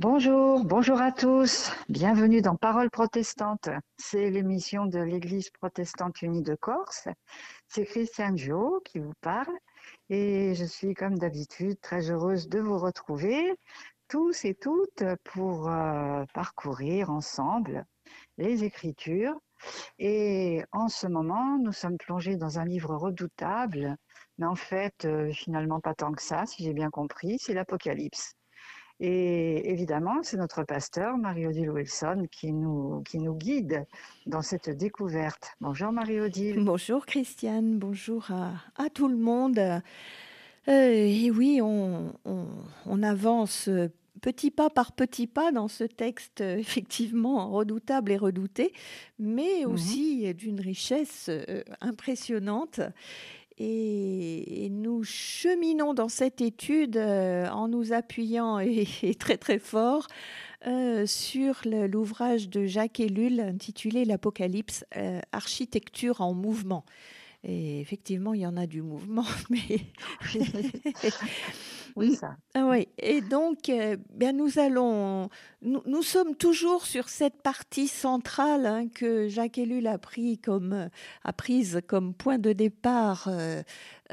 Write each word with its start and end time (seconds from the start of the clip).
Bonjour, 0.00 0.64
bonjour 0.64 0.98
à 0.98 1.12
tous. 1.12 1.70
Bienvenue 1.90 2.40
dans 2.40 2.56
Parole 2.56 2.88
protestante. 2.88 3.68
C'est 3.98 4.30
l'émission 4.30 4.86
de 4.86 4.98
l'Église 4.98 5.50
protestante 5.50 6.22
unie 6.22 6.40
de 6.40 6.54
Corse. 6.54 7.06
C'est 7.68 7.84
Christiane 7.84 8.38
Jo 8.38 8.80
qui 8.82 8.98
vous 8.98 9.12
parle 9.20 9.54
et 10.08 10.54
je 10.54 10.64
suis 10.64 10.94
comme 10.94 11.18
d'habitude 11.18 11.78
très 11.82 12.10
heureuse 12.10 12.48
de 12.48 12.60
vous 12.60 12.78
retrouver 12.78 13.54
tous 14.08 14.46
et 14.46 14.54
toutes 14.54 15.04
pour 15.22 15.68
euh, 15.68 16.24
parcourir 16.32 17.10
ensemble 17.10 17.84
les 18.38 18.64
Écritures. 18.64 19.38
Et 19.98 20.64
en 20.72 20.88
ce 20.88 21.08
moment, 21.08 21.58
nous 21.58 21.72
sommes 21.72 21.98
plongés 21.98 22.36
dans 22.36 22.58
un 22.58 22.64
livre 22.64 22.96
redoutable, 22.96 23.96
mais 24.38 24.46
en 24.46 24.56
fait, 24.56 25.04
euh, 25.04 25.30
finalement 25.34 25.80
pas 25.80 25.94
tant 25.94 26.12
que 26.12 26.22
ça, 26.22 26.46
si 26.46 26.64
j'ai 26.64 26.72
bien 26.72 26.88
compris, 26.88 27.36
c'est 27.38 27.52
l'Apocalypse. 27.52 28.32
Et 29.02 29.70
évidemment, 29.70 30.22
c'est 30.22 30.36
notre 30.36 30.62
pasteur, 30.62 31.16
Marie-Odile 31.16 31.70
Wilson, 31.70 32.26
qui 32.30 32.52
nous, 32.52 33.02
qui 33.02 33.18
nous 33.18 33.34
guide 33.34 33.86
dans 34.26 34.42
cette 34.42 34.68
découverte. 34.68 35.52
Bonjour 35.62 35.90
Marie-Odile. 35.90 36.62
Bonjour 36.62 37.06
Christiane, 37.06 37.78
bonjour 37.78 38.30
à, 38.30 38.52
à 38.76 38.90
tout 38.90 39.08
le 39.08 39.16
monde. 39.16 39.58
Euh, 39.58 39.82
et 40.68 41.30
oui, 41.30 41.60
on, 41.62 42.12
on, 42.26 42.46
on, 42.84 43.02
avance 43.02 43.70
petit 44.20 44.50
pas 44.50 44.68
par 44.68 44.92
petit 44.92 45.26
pas 45.26 45.50
dans 45.50 45.68
ce 45.68 45.84
texte 45.84 46.42
effectivement 46.42 47.50
redoutable 47.50 48.12
et 48.12 48.18
redouté, 48.18 48.74
mais 49.18 49.64
mhm. 49.64 49.72
aussi 49.72 50.34
d'une 50.34 50.60
richesse 50.60 51.30
euh, 51.30 51.62
impressionnante. 51.80 52.80
Et, 53.62 54.68
nous 54.70 55.04
cheminons 55.04 55.92
dans 55.92 56.08
cette 56.08 56.40
étude 56.40 56.96
euh, 56.96 57.46
en 57.50 57.68
nous 57.68 57.92
appuyant 57.92 58.58
et, 58.58 58.86
très 59.18 59.36
très 59.36 59.58
fort 59.58 60.06
euh, 60.66 61.04
sur 61.04 61.60
l'ouvrage 61.64 62.48
de 62.48 62.64
Jacques 62.64 63.00
Ellul 63.00 63.40
intitulé 63.40 64.06
L'Apocalypse, 64.06 64.86
euh, 64.96 65.20
architecture 65.32 66.22
en 66.22 66.32
mouvement. 66.32 66.84
Et 67.42 67.80
effectivement, 67.80 68.34
il 68.34 68.40
y 68.42 68.46
en 68.46 68.56
a 68.58 68.66
du 68.66 68.82
mouvement, 68.82 69.24
mais 69.50 69.80
oui, 71.96 72.14
ça. 72.14 72.36
Ah 72.54 72.66
oui. 72.66 72.88
Et 72.98 73.22
donc, 73.22 73.70
euh, 73.70 73.96
bien, 74.10 74.32
nous 74.32 74.58
allons, 74.58 75.30
nous, 75.62 75.82
nous, 75.86 76.02
sommes 76.02 76.36
toujours 76.36 76.84
sur 76.84 77.08
cette 77.08 77.40
partie 77.40 77.88
centrale 77.88 78.66
hein, 78.66 78.88
que 78.88 79.28
Jacques 79.28 79.56
Ellul 79.56 79.86
a 79.86 79.96
pris 79.96 80.36
comme, 80.38 80.90
a 81.24 81.32
prise 81.32 81.80
comme 81.86 82.12
point 82.12 82.38
de 82.38 82.52
départ 82.52 83.26
euh, 83.28 83.62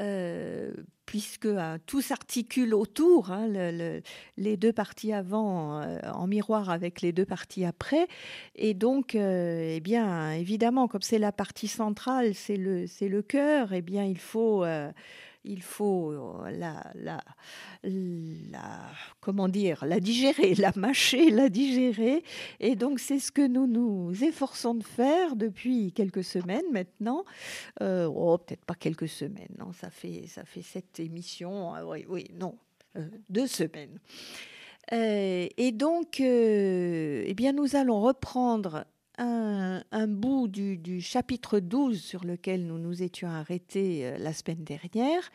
euh, 0.00 0.72
puisque 1.08 1.46
hein, 1.46 1.78
tout 1.86 2.02
s'articule 2.02 2.74
autour, 2.74 3.30
hein, 3.30 3.46
le, 3.48 4.02
les 4.36 4.58
deux 4.58 4.74
parties 4.74 5.14
avant 5.14 5.80
euh, 5.80 5.98
en 6.12 6.26
miroir 6.26 6.68
avec 6.68 7.00
les 7.00 7.12
deux 7.12 7.24
parties 7.24 7.64
après. 7.64 8.08
Et 8.56 8.74
donc, 8.74 9.14
euh, 9.14 9.76
eh 9.76 9.80
bien, 9.80 10.32
évidemment, 10.32 10.86
comme 10.86 11.00
c'est 11.00 11.18
la 11.18 11.32
partie 11.32 11.66
centrale, 11.66 12.34
c'est 12.34 12.58
le, 12.58 12.86
c'est 12.86 13.08
le 13.08 13.22
cœur, 13.22 13.72
eh 13.72 13.80
bien, 13.80 14.04
il 14.04 14.18
faut 14.18 14.64
euh, 14.64 14.92
il 15.48 15.62
faut 15.62 16.12
euh, 16.12 16.50
la, 16.50 16.92
la, 16.94 17.20
la, 17.82 18.80
comment 19.20 19.48
dire, 19.48 19.84
la 19.86 19.98
digérer, 19.98 20.54
la 20.54 20.72
mâcher, 20.76 21.30
la 21.30 21.48
digérer. 21.48 22.22
Et 22.60 22.76
donc, 22.76 23.00
c'est 23.00 23.18
ce 23.18 23.32
que 23.32 23.46
nous 23.46 23.66
nous 23.66 24.12
efforçons 24.22 24.74
de 24.74 24.84
faire 24.84 25.34
depuis 25.36 25.92
quelques 25.92 26.22
semaines 26.22 26.70
maintenant. 26.70 27.24
Euh, 27.80 28.04
oh, 28.04 28.36
peut-être 28.38 28.64
pas 28.64 28.74
quelques 28.74 29.08
semaines, 29.08 29.54
non, 29.58 29.72
ça 29.72 29.90
fait, 29.90 30.26
ça 30.26 30.44
fait 30.44 30.62
cette 30.62 31.00
émission. 31.00 31.74
Ah 31.74 31.84
oui, 31.86 32.04
oui, 32.08 32.26
non, 32.38 32.56
euh, 32.96 33.08
deux 33.28 33.46
semaines. 33.46 33.98
Et 34.90 35.72
donc, 35.74 36.18
eh 36.18 37.34
bien, 37.36 37.52
nous 37.52 37.76
allons 37.76 38.00
reprendre 38.00 38.86
un, 39.18 40.08
bout 40.08 40.48
du, 40.48 41.00
chapitre 41.00 41.60
12 41.60 42.00
sur 42.00 42.24
lequel 42.24 42.66
nous 42.66 42.78
nous 42.78 43.02
étions 43.02 43.28
arrêtés 43.28 44.06
euh, 44.06 44.18
la 44.18 44.32
semaine 44.32 44.64
dernière 44.64 45.30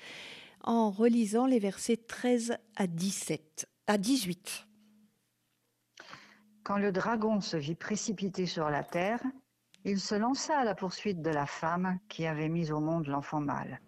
en 0.64 0.90
relisant 0.90 1.46
les 1.46 1.60
versets 1.60 1.98
13 1.98 2.58
à 2.76 2.88
17 2.88 3.68
à 3.88 3.98
18. 3.98 4.68
Quand 6.64 6.78
le 6.78 6.94
dragon 6.94 7.42
se 7.42 7.58
vit 7.58 7.76
précipité 7.76 8.46
sur 8.46 8.70
la 8.70 8.84
terre, 8.84 9.22
il 9.84 10.00
se 10.00 10.16
lança 10.16 10.58
à 10.58 10.64
la 10.64 10.76
poursuite 10.76 11.22
de 11.22 11.30
la 11.30 11.46
femme 11.46 12.00
qui 12.08 12.26
avait 12.26 12.48
mis 12.48 12.72
au 12.72 12.80
monde 12.80 13.08
l'enfant 13.08 13.42
mâle. 13.42 13.82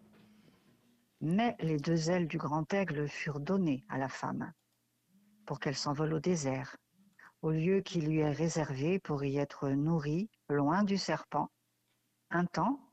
Mais 1.21 1.55
les 1.61 1.77
deux 1.77 2.09
ailes 2.09 2.27
du 2.27 2.37
grand 2.37 2.71
aigle 2.73 3.07
furent 3.07 3.39
données 3.39 3.85
à 3.87 3.97
la 3.97 4.09
femme 4.09 4.51
pour 5.45 5.59
qu'elle 5.59 5.75
s'envole 5.75 6.13
au 6.13 6.19
désert 6.19 6.75
au 7.45 7.51
lieu 7.51 7.81
qui 7.81 8.01
lui 8.01 8.21
est 8.21 8.31
réservé 8.31 8.97
pour 8.97 9.23
y 9.23 9.37
être 9.37 9.69
nourri 9.69 10.31
loin 10.49 10.83
du 10.83 10.97
serpent, 10.97 11.51
un 12.31 12.47
temps, 12.47 12.91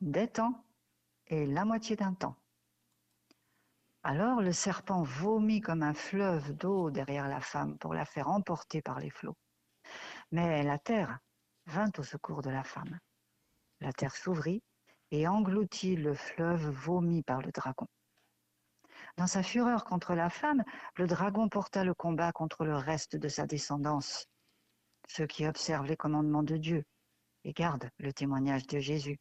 des 0.00 0.28
temps 0.28 0.64
et 1.26 1.44
la 1.44 1.66
moitié 1.66 1.94
d'un 1.94 2.14
temps. 2.14 2.34
Alors 4.02 4.40
le 4.40 4.52
serpent 4.52 5.02
vomit 5.02 5.60
comme 5.60 5.82
un 5.82 5.92
fleuve 5.92 6.54
d'eau 6.54 6.90
derrière 6.90 7.28
la 7.28 7.42
femme 7.42 7.76
pour 7.76 7.92
la 7.92 8.06
faire 8.06 8.28
emporter 8.28 8.80
par 8.80 8.98
les 8.98 9.10
flots. 9.10 9.36
Mais 10.30 10.62
la 10.62 10.78
terre 10.78 11.18
vint 11.66 11.92
au 11.98 12.02
secours 12.02 12.40
de 12.40 12.48
la 12.48 12.64
femme. 12.64 12.98
La 13.80 13.92
terre 13.92 14.16
s'ouvrit 14.16 14.62
et 15.10 15.28
engloutit 15.28 15.96
le 15.96 16.14
fleuve 16.14 16.66
vomi 16.70 17.22
par 17.22 17.42
le 17.42 17.52
dragon. 17.52 17.86
Dans 19.16 19.26
sa 19.26 19.42
fureur 19.42 19.84
contre 19.84 20.14
la 20.14 20.30
femme, 20.30 20.64
le 20.96 21.06
dragon 21.06 21.48
porta 21.48 21.84
le 21.84 21.94
combat 21.94 22.32
contre 22.32 22.64
le 22.64 22.76
reste 22.76 23.16
de 23.16 23.28
sa 23.28 23.46
descendance, 23.46 24.26
ceux 25.08 25.26
qui 25.26 25.46
observent 25.46 25.86
les 25.86 25.96
commandements 25.96 26.42
de 26.42 26.56
Dieu 26.56 26.84
et 27.44 27.52
gardent 27.52 27.90
le 27.98 28.12
témoignage 28.12 28.66
de 28.66 28.78
Jésus. 28.78 29.18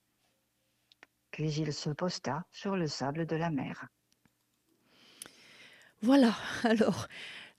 Puis 1.32 1.54
il 1.54 1.74
se 1.74 1.90
posta 1.90 2.46
sur 2.52 2.76
le 2.76 2.88
sable 2.88 3.26
de 3.26 3.36
la 3.36 3.50
mer. 3.50 3.88
Voilà, 6.02 6.34
alors 6.64 7.08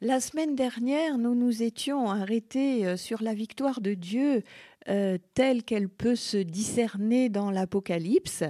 la 0.00 0.18
semaine 0.18 0.56
dernière, 0.56 1.16
nous 1.16 1.36
nous 1.36 1.62
étions 1.62 2.10
arrêtés 2.10 2.86
euh, 2.86 2.96
sur 2.96 3.22
la 3.22 3.34
victoire 3.34 3.80
de 3.80 3.94
Dieu 3.94 4.42
euh, 4.88 5.16
telle 5.34 5.62
qu'elle 5.62 5.88
peut 5.88 6.16
se 6.16 6.38
discerner 6.38 7.28
dans 7.28 7.52
l'Apocalypse. 7.52 8.42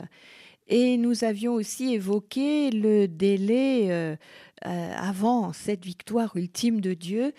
Et 0.75 0.97
nous 0.97 1.23
avions 1.23 1.53
aussi 1.53 1.93
évoqué 1.93 2.71
le 2.71 3.07
délai 3.07 3.91
euh, 3.91 4.17
euh, 4.65 4.95
avant 4.97 5.53
cette 5.53 5.85
victoire 5.85 6.35
ultime 6.35 6.81
de 6.81 6.95
Dieu, 6.95 7.35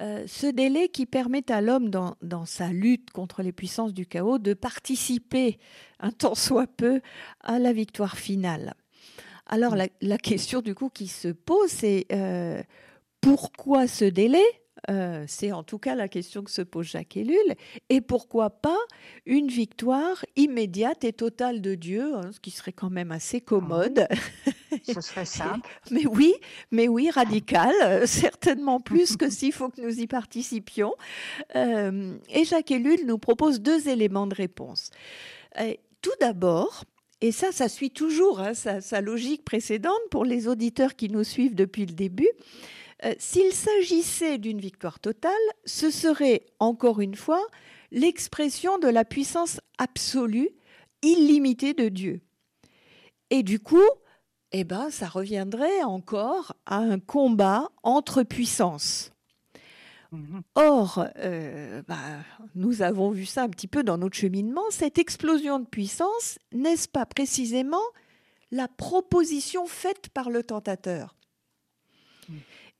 euh, 0.00 0.24
ce 0.26 0.46
délai 0.46 0.88
qui 0.88 1.04
permet 1.04 1.52
à 1.52 1.60
l'homme 1.60 1.90
dans, 1.90 2.16
dans, 2.22 2.46
sa 2.46 2.68
lutte 2.68 3.10
contre 3.10 3.42
les 3.42 3.52
puissances 3.52 3.92
du 3.92 4.06
chaos 4.06 4.38
de 4.38 4.54
participer 4.54 5.58
un 6.00 6.12
temps 6.12 6.34
soit 6.34 6.66
peu 6.66 7.02
à 7.42 7.58
la 7.58 7.74
victoire 7.74 8.16
finale. 8.16 8.72
Alors 9.44 9.76
la, 9.76 9.88
la 10.00 10.16
question 10.16 10.62
du 10.62 10.74
coup 10.74 10.88
qui 10.88 11.08
se 11.08 11.28
pose, 11.28 11.68
c'est 11.68 12.06
pourquoi 13.20 13.86
ce 13.86 14.06
délai? 14.06 14.46
Euh, 14.90 15.24
c'est 15.26 15.52
en 15.52 15.62
tout 15.62 15.78
cas 15.78 15.94
la 15.94 16.08
question 16.08 16.42
que 16.42 16.50
se 16.50 16.62
pose 16.62 16.86
Jacques 16.86 17.16
Ellul. 17.16 17.54
Et 17.88 18.00
pourquoi 18.00 18.50
pas 18.50 18.78
une 19.26 19.48
victoire 19.48 20.24
immédiate 20.36 21.04
et 21.04 21.12
totale 21.12 21.60
de 21.60 21.74
Dieu, 21.74 22.14
hein, 22.14 22.30
ce 22.32 22.40
qui 22.40 22.50
serait 22.50 22.72
quand 22.72 22.90
même 22.90 23.12
assez 23.12 23.40
commode. 23.40 24.06
Ce 24.82 25.00
serait 25.00 25.24
simple. 25.24 25.68
mais 25.90 26.06
oui, 26.06 26.34
mais 26.70 26.88
oui, 26.88 27.10
radical, 27.10 27.72
euh, 27.82 28.06
certainement 28.06 28.80
plus 28.80 29.16
que 29.16 29.30
s'il 29.30 29.52
faut 29.52 29.70
que 29.70 29.80
nous 29.80 30.00
y 30.00 30.06
participions. 30.06 30.94
Euh, 31.56 32.16
et 32.28 32.44
Jacques 32.44 32.70
Ellul 32.70 33.06
nous 33.06 33.18
propose 33.18 33.60
deux 33.60 33.88
éléments 33.88 34.26
de 34.26 34.34
réponse. 34.34 34.90
tout 36.02 36.12
d'abord, 36.20 36.84
et 37.20 37.32
ça, 37.32 37.50
ça 37.50 37.68
suit 37.68 37.90
toujours 37.90 38.40
hein, 38.40 38.54
sa, 38.54 38.80
sa, 38.80 39.00
logique 39.00 39.44
précédente 39.44 39.98
pour 40.10 40.24
les 40.24 40.46
auditeurs 40.46 40.94
qui 40.94 41.08
nous 41.08 41.24
suivent 41.24 41.54
depuis 41.54 41.86
le 41.86 41.94
début. 41.94 42.30
Euh, 43.04 43.14
s'il 43.18 43.52
s'agissait 43.52 44.38
d'une 44.38 44.60
victoire 44.60 44.98
totale, 44.98 45.32
ce 45.64 45.90
serait, 45.90 46.46
encore 46.58 47.00
une 47.00 47.14
fois, 47.14 47.44
l'expression 47.90 48.78
de 48.78 48.88
la 48.88 49.04
puissance 49.04 49.60
absolue, 49.78 50.50
illimitée 51.02 51.74
de 51.74 51.88
Dieu. 51.88 52.20
Et 53.30 53.42
du 53.42 53.60
coup, 53.60 53.88
eh 54.52 54.64
ben, 54.64 54.90
ça 54.90 55.06
reviendrait 55.06 55.82
encore 55.84 56.54
à 56.66 56.78
un 56.78 56.98
combat 56.98 57.68
entre 57.82 58.22
puissances. 58.22 59.12
Mhm. 60.10 60.42
Or, 60.54 61.06
euh, 61.18 61.82
bah, 61.86 61.96
nous 62.54 62.80
avons 62.80 63.10
vu 63.10 63.26
ça 63.26 63.42
un 63.42 63.48
petit 63.50 63.68
peu 63.68 63.82
dans 63.82 63.98
notre 63.98 64.16
cheminement, 64.16 64.64
cette 64.70 64.98
explosion 64.98 65.58
de 65.58 65.66
puissance, 65.66 66.38
n'est-ce 66.52 66.88
pas 66.88 67.04
précisément 67.04 67.82
la 68.50 68.68
proposition 68.68 69.66
faite 69.66 70.08
par 70.08 70.30
le 70.30 70.42
tentateur? 70.42 71.17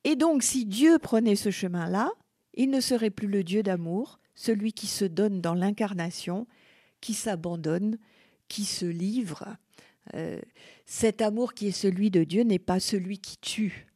Et 0.09 0.17
donc, 0.17 0.43
si 0.43 0.65
Dieu 0.65 0.99
prenait 0.99 1.37
ce 1.37 1.51
chemin-là, 1.51 2.11
il 2.55 2.71
ne 2.71 2.81
serait 2.81 3.11
plus 3.11 3.29
le 3.29 3.45
Dieu 3.45 3.63
d'amour, 3.63 4.21
celui 4.35 4.73
qui 4.73 4.87
se 4.87 5.05
donne 5.05 5.43
dans 5.43 5.53
l'incarnation, 5.53 6.47
qui 7.03 7.13
s'abandonne, 7.13 7.99
qui 8.49 8.65
se 8.65 8.87
livre. 8.87 9.59
Euh, 10.15 10.41
cet 10.87 11.21
amour 11.21 11.53
qui 11.53 11.67
est 11.67 11.73
celui 11.73 12.11
de 12.11 12.25
Dieu 12.25 12.43
n'est 12.43 12.59
pas 12.59 12.81
celui 12.81 13.19
qui 13.19 13.37
tue. 13.37 13.87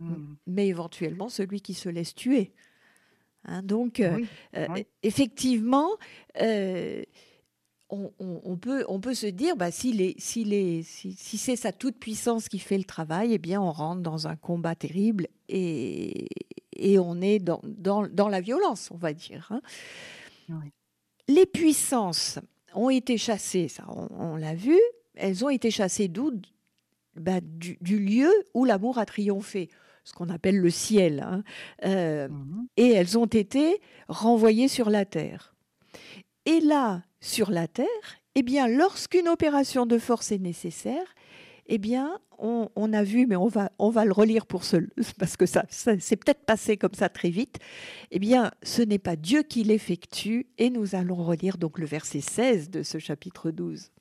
mm. 0.00 0.34
mais 0.48 0.66
éventuellement 0.66 1.28
celui 1.28 1.60
qui 1.60 1.74
se 1.74 1.88
laisse 1.88 2.16
tuer. 2.16 2.52
Hein, 3.44 3.62
donc, 3.62 4.00
euh, 4.00 4.18
euh, 4.56 4.82
effectivement, 5.04 5.90
on, 7.90 8.56
peut, 8.56 8.84
on 8.88 9.00
peut 9.00 9.14
se 9.14 9.26
dire, 9.26 9.56
bah, 9.56 9.70
si, 9.70 10.14
si, 10.18 10.84
si, 10.84 11.38
c'est 11.38 11.56
sa 11.56 11.72
toute-puissance 11.72 12.48
qui 12.48 12.58
fait 12.58 12.78
le 12.78 12.84
travail, 12.84 13.34
eh 13.34 13.38
bien, 13.38 13.60
on 13.60 13.72
rentre 13.72 14.02
dans 14.02 14.28
un 14.28 14.36
combat 14.36 14.74
terrible 14.74 15.26
et, 15.48 16.28
et 16.76 16.98
on 16.98 17.20
est 17.20 17.38
dans, 17.38 17.60
dans, 17.64 18.28
la 18.28 18.40
violence, 18.40 18.90
on 18.92 18.96
va 18.96 19.12
dire. 19.12 19.50
Hein. 19.50 20.60
Les 21.28 21.46
puissances 21.46 22.38
ont 22.74 22.90
été 22.90 23.18
chassées, 23.18 23.68
ça, 23.68 23.84
on, 23.88 24.36
l'a 24.36 24.54
vu, 24.54 24.78
elles 25.14 25.44
ont 25.44 25.50
été 25.50 25.70
chassées 25.70 26.08
d'où? 26.08 26.32
Bah, 27.16 27.40
du, 27.42 27.76
lieu 27.82 28.30
où 28.54 28.64
l'amour 28.64 28.98
a 28.98 29.04
triomphé 29.04 29.68
ce 30.04 30.14
qu'on 30.14 30.28
appelle 30.28 30.56
le 30.56 30.70
ciel, 30.70 31.20
hein. 31.20 31.42
euh, 31.84 32.28
mmh 32.28 32.66
et 32.76 32.92
elles 32.92 33.18
ont 33.18 33.26
été 33.26 33.80
renvoyées 34.08 34.68
sur 34.68 34.88
la 34.88 35.04
terre. 35.04 35.54
Et 36.46 36.60
là, 36.60 37.02
sur 37.20 37.50
la 37.50 37.68
terre, 37.68 37.86
eh 38.34 38.42
bien, 38.42 38.68
lorsqu'une 38.68 39.28
opération 39.28 39.86
de 39.86 39.98
force 39.98 40.32
est 40.32 40.38
nécessaire, 40.38 41.14
eh 41.66 41.78
bien, 41.78 42.18
on, 42.38 42.92
a 42.92 43.02
vu, 43.04 43.26
mais 43.26 43.36
on 43.36 43.46
va, 43.48 43.70
le 44.04 44.12
relire 44.12 44.46
pour 44.46 44.64
ce, 44.64 44.76
parce 45.18 45.36
que 45.36 45.46
ça, 45.46 45.64
ça 45.68 45.92
c'est 46.00 46.16
peut-être 46.16 46.44
passé 46.44 46.76
comme 46.76 46.94
ça 46.94 47.08
très 47.08 47.30
vite. 47.30 47.58
Eh 48.10 48.18
bien, 48.18 48.50
ce 48.62 48.82
n'est 48.82 48.98
pas 48.98 49.16
Dieu 49.16 49.42
qui 49.42 49.62
l'effectue, 49.62 50.46
et 50.58 50.70
nous 50.70 50.94
allons 50.94 51.16
relire 51.16 51.58
donc 51.58 51.78
le 51.78 51.86
verset 51.86 52.20
16 52.20 52.70
de 52.70 52.82
ce 52.82 52.98
chapitre 52.98 53.50
12. 53.50 53.92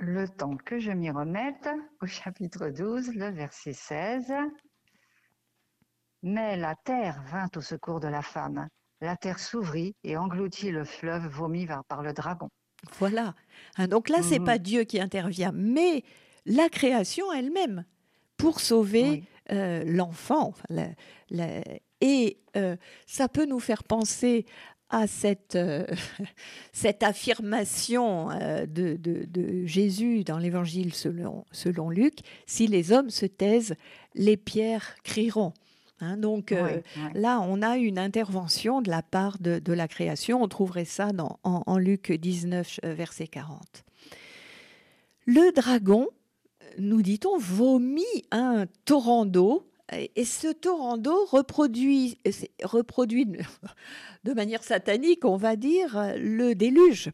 Le 0.00 0.28
temps 0.28 0.56
que 0.56 0.78
je 0.78 0.90
m'y 0.90 1.10
remette, 1.10 1.68
au 2.00 2.06
chapitre 2.06 2.68
12, 2.68 3.14
le 3.14 3.30
verset 3.30 3.72
16. 3.72 4.32
Mais 6.22 6.56
la 6.56 6.74
terre 6.74 7.22
vint 7.26 7.50
au 7.54 7.60
secours 7.60 8.00
de 8.00 8.08
la 8.08 8.22
femme. 8.22 8.68
La 9.04 9.16
terre 9.16 9.38
s'ouvrit 9.38 9.94
et 10.02 10.16
engloutit 10.16 10.70
le 10.70 10.82
fleuve 10.82 11.26
vomi 11.26 11.66
par 11.88 12.02
le 12.02 12.14
dragon. 12.14 12.48
Voilà. 12.98 13.34
Hein, 13.76 13.86
donc 13.86 14.08
là, 14.08 14.22
c'est 14.22 14.38
n'est 14.38 14.44
pas. 14.46 14.56
Dieu 14.56 14.84
qui 14.84 14.98
intervient, 14.98 15.52
mais 15.54 16.04
la 16.46 16.70
création 16.70 17.30
elle-même 17.30 17.84
pour 18.38 18.60
sauver 18.60 19.24
euh, 19.52 19.84
l'enfant. 19.86 20.54
et 22.00 22.38
euh, 22.56 22.76
ça 23.06 23.28
peut 23.28 23.44
nous 23.44 23.60
faire 23.60 23.84
penser 23.84 24.46
à 24.88 25.06
cette, 25.06 25.54
euh, 25.54 25.84
cette 26.72 27.02
affirmation 27.02 28.28
de, 28.28 28.96
de, 28.96 29.66
Jésus 29.66 30.24
dans 30.24 30.38
l'Évangile 30.38 30.94
selon, 30.94 31.44
selon 31.52 31.90
Luc, 31.90 32.20
si 32.46 32.68
les 32.68 32.90
hommes 32.90 33.10
se 33.10 33.26
taisent, 33.26 33.76
les 34.14 34.38
pierres 34.38 34.96
crieront. 35.04 35.52
Hein, 36.00 36.16
donc 36.16 36.52
euh, 36.52 36.80
là, 37.14 37.40
on 37.40 37.62
a 37.62 37.76
une 37.76 37.98
intervention 37.98 38.82
de 38.82 38.90
la 38.90 39.02
part 39.02 39.38
de, 39.38 39.72
la 39.72 39.88
création. 39.88 40.42
On 40.42 40.48
trouverait 40.48 40.84
ça 40.84 41.12
dans, 41.12 41.38
en, 41.44 41.78
Luc 41.78 42.12
19, 42.12 42.80
euh, 42.84 42.94
verset 42.94 43.28
40. 43.28 43.84
Le 45.26 45.52
dragon, 45.52 46.08
nous 46.78 47.02
dit-on, 47.02 47.38
vomit 47.38 48.04
un 48.30 48.66
torrent 48.84 49.26
d'eau. 49.26 49.68
Et 50.16 50.24
ce 50.24 50.50
torrent 50.50 50.96
d'eau 50.96 51.26
reproduit, 51.26 52.18
reproduit 52.62 53.26
de 54.24 54.32
manière 54.32 54.64
satanique, 54.64 55.24
on 55.24 55.36
va 55.36 55.56
dire, 55.56 56.14
le 56.16 56.54
déluge. 56.54 57.10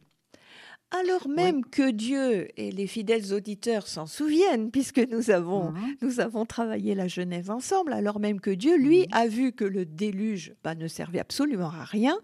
Alors 0.92 1.28
même 1.28 1.64
que 1.64 1.90
Dieu 1.90 2.48
et 2.56 2.72
les 2.72 2.88
fidèles 2.88 3.32
auditeurs 3.32 3.86
s'en 3.86 4.06
souviennent, 4.06 4.72
puisque 4.72 4.98
nous 4.98 5.30
avons, 5.30 5.70
mhm. 5.70 5.96
nous 6.02 6.20
avons 6.20 6.46
travaillé 6.46 6.94
la 6.96 7.06
Genèse 7.06 7.48
ensemble, 7.48 7.92
alors 7.92 8.18
même 8.18 8.40
que 8.40 8.50
Dieu, 8.50 8.76
lui, 8.76 9.06
a 9.12 9.28
vu 9.28 9.52
que 9.52 9.64
le 9.64 9.84
déluge 9.84 10.54
bah, 10.64 10.74
ne 10.74 10.88
servait 10.88 11.20
absolument 11.20 11.70
à 11.70 11.84
rien, 11.84 12.18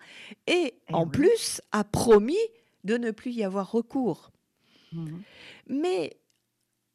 et, 0.48 0.74
en 0.92 1.06
plus 1.06 1.60
a 1.70 1.84
promis 1.84 2.34
de 2.82 2.96
ne 2.96 3.12
plus 3.12 3.32
y 3.32 3.44
avoir 3.44 3.70
recours. 3.70 4.32
Mhm. 4.92 5.22
Mais 5.68 6.16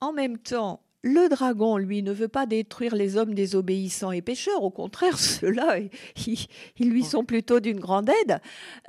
en 0.02 0.12
même 0.12 0.38
temps, 0.38 0.82
le 1.04 1.30
dragon, 1.30 1.78
lui, 1.78 2.04
ne 2.04 2.12
veut 2.12 2.28
pas 2.28 2.46
détruire 2.46 2.96
les 2.96 3.18
hommes 3.18 3.34
désobéissants 3.34 4.12
et 4.12 4.22
pécheurs. 4.22 4.64
Au 4.64 4.72
contraire, 4.72 5.18
ceux-là, 5.20 5.78
ils, 5.78 6.90
lui 6.90 7.04
sont 7.04 7.24
plutôt 7.24 7.60
d'une 7.62 7.80
grande 7.80 8.10
aide. 8.10 8.40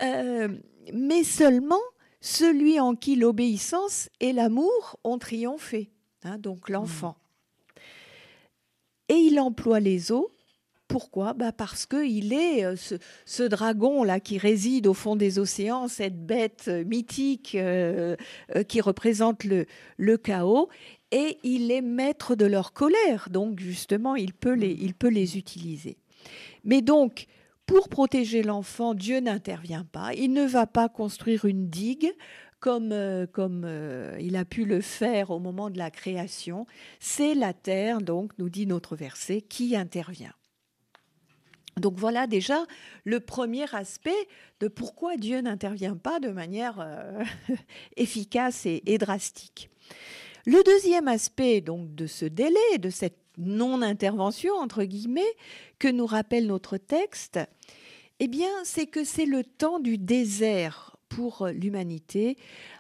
Euh, 0.03 0.49
mais 0.93 1.23
seulement 1.23 1.81
celui 2.23 2.79
en 2.79 2.95
qui 2.95 3.17
l'obéissance 3.17 4.09
et 4.21 4.33
l'amour 4.33 4.97
ont 5.03 5.19
triomphé, 5.19 5.91
hein, 6.23 6.39
donc 6.39 6.71
l'enfant. 6.71 7.17
Et 9.09 9.15
il 9.15 9.41
emploie 9.41 9.81
les 9.81 10.13
eaux. 10.13 10.31
Pourquoi? 10.87 11.33
Bah 11.33 11.53
Parce 11.53 11.85
qu'il 11.85 12.33
est 12.33 12.65
euh, 12.65 12.77
ce, 13.25 13.43
dragon-là 13.43 14.21
qui 14.21 14.39
réside 14.39 14.87
au 14.87 14.95
fond 14.95 15.17
des 15.17 15.39
océans, 15.39 15.89
cette 15.89 16.25
bête 16.25 16.67
euh, 16.69 16.85
mythique 16.85 17.57
euh, 17.57 18.15
qui 18.69 18.81
représente 18.81 19.43
le, 19.45 19.67
le 19.97 20.17
chaos, 20.17 20.69
et 21.11 21.39
il 21.43 21.73
est 21.73 21.81
maître 21.81 22.37
de 22.37 22.47
leur 22.47 22.73
colère. 22.73 23.29
Donc 23.31 23.59
justement, 23.59 24.15
il 24.15 24.33
peut 24.33 24.55
les, 24.55 24.71
il 24.71 24.95
peut 24.95 25.09
les 25.09 25.39
utiliser. 25.39 25.97
Mais 26.63 26.83
donc, 26.83 27.27
pour 27.67 27.89
protéger 27.89 28.43
l'enfant, 28.43 28.95
Dieu 28.95 29.21
n'intervient 29.21 29.85
pas. 29.85 30.13
Il 30.15 30.33
ne 30.33 30.45
va 30.45 30.67
pas 30.67 30.89
construire 30.89 31.45
une 31.45 31.69
digue 31.69 32.13
comme, 32.61 32.93
euh, 32.93 33.27
comme 33.27 33.65
euh, 33.65 34.17
il 34.21 34.37
a 34.37 34.45
pu 34.45 34.65
le 34.65 34.81
faire 34.81 35.31
au 35.31 35.39
moment 35.39 35.69
de 35.69 35.79
la 35.79 35.91
création. 35.91 36.67
C'est 37.01 37.35
la 37.35 37.53
terre, 37.53 38.01
donc, 38.01 38.33
nous 38.39 38.49
dit 38.49 38.67
notre 38.67 38.97
verset, 38.97 39.43
qui 39.43 39.77
intervient. 39.77 40.33
Donc 41.81 41.95
voilà 41.97 42.27
déjà 42.27 42.65
le 43.05 43.19
premier 43.19 43.65
aspect 43.75 44.29
de 44.61 44.69
pourquoi 44.69 45.17
Dieu 45.17 45.41
n'intervient 45.41 45.97
pas 45.97 46.21
de 46.21 46.29
manière 46.29 46.79
euh, 46.81 47.25
efficace 47.97 48.67
et, 48.67 48.83
et, 48.87 48.99
drastique. 48.99 49.71
Le 50.45 50.63
deuxième 50.65 51.09
aspect 51.09 51.61
donc 51.63 51.95
de 51.95 52.07
ce 52.07 52.27
délai, 52.27 52.79
de 52.79 52.91
cette 52.91 53.22
non-intervention, 53.39 54.55
entre 54.55 54.85
guillemets, 54.85 55.23
que 55.79 55.89
nous 55.89 56.07
rappelle 56.07 56.47
notre 56.47 56.77
texte, 56.77 57.39
eh 58.21 58.29
bien, 58.29 58.53
c'est 58.65 58.87
que 58.87 59.05
c'est 59.05 59.27
le 59.27 59.45
temps 59.45 59.81
du 59.81 59.99
désert 59.99 60.97
pour 61.09 61.49
l'humanité. 61.49 62.37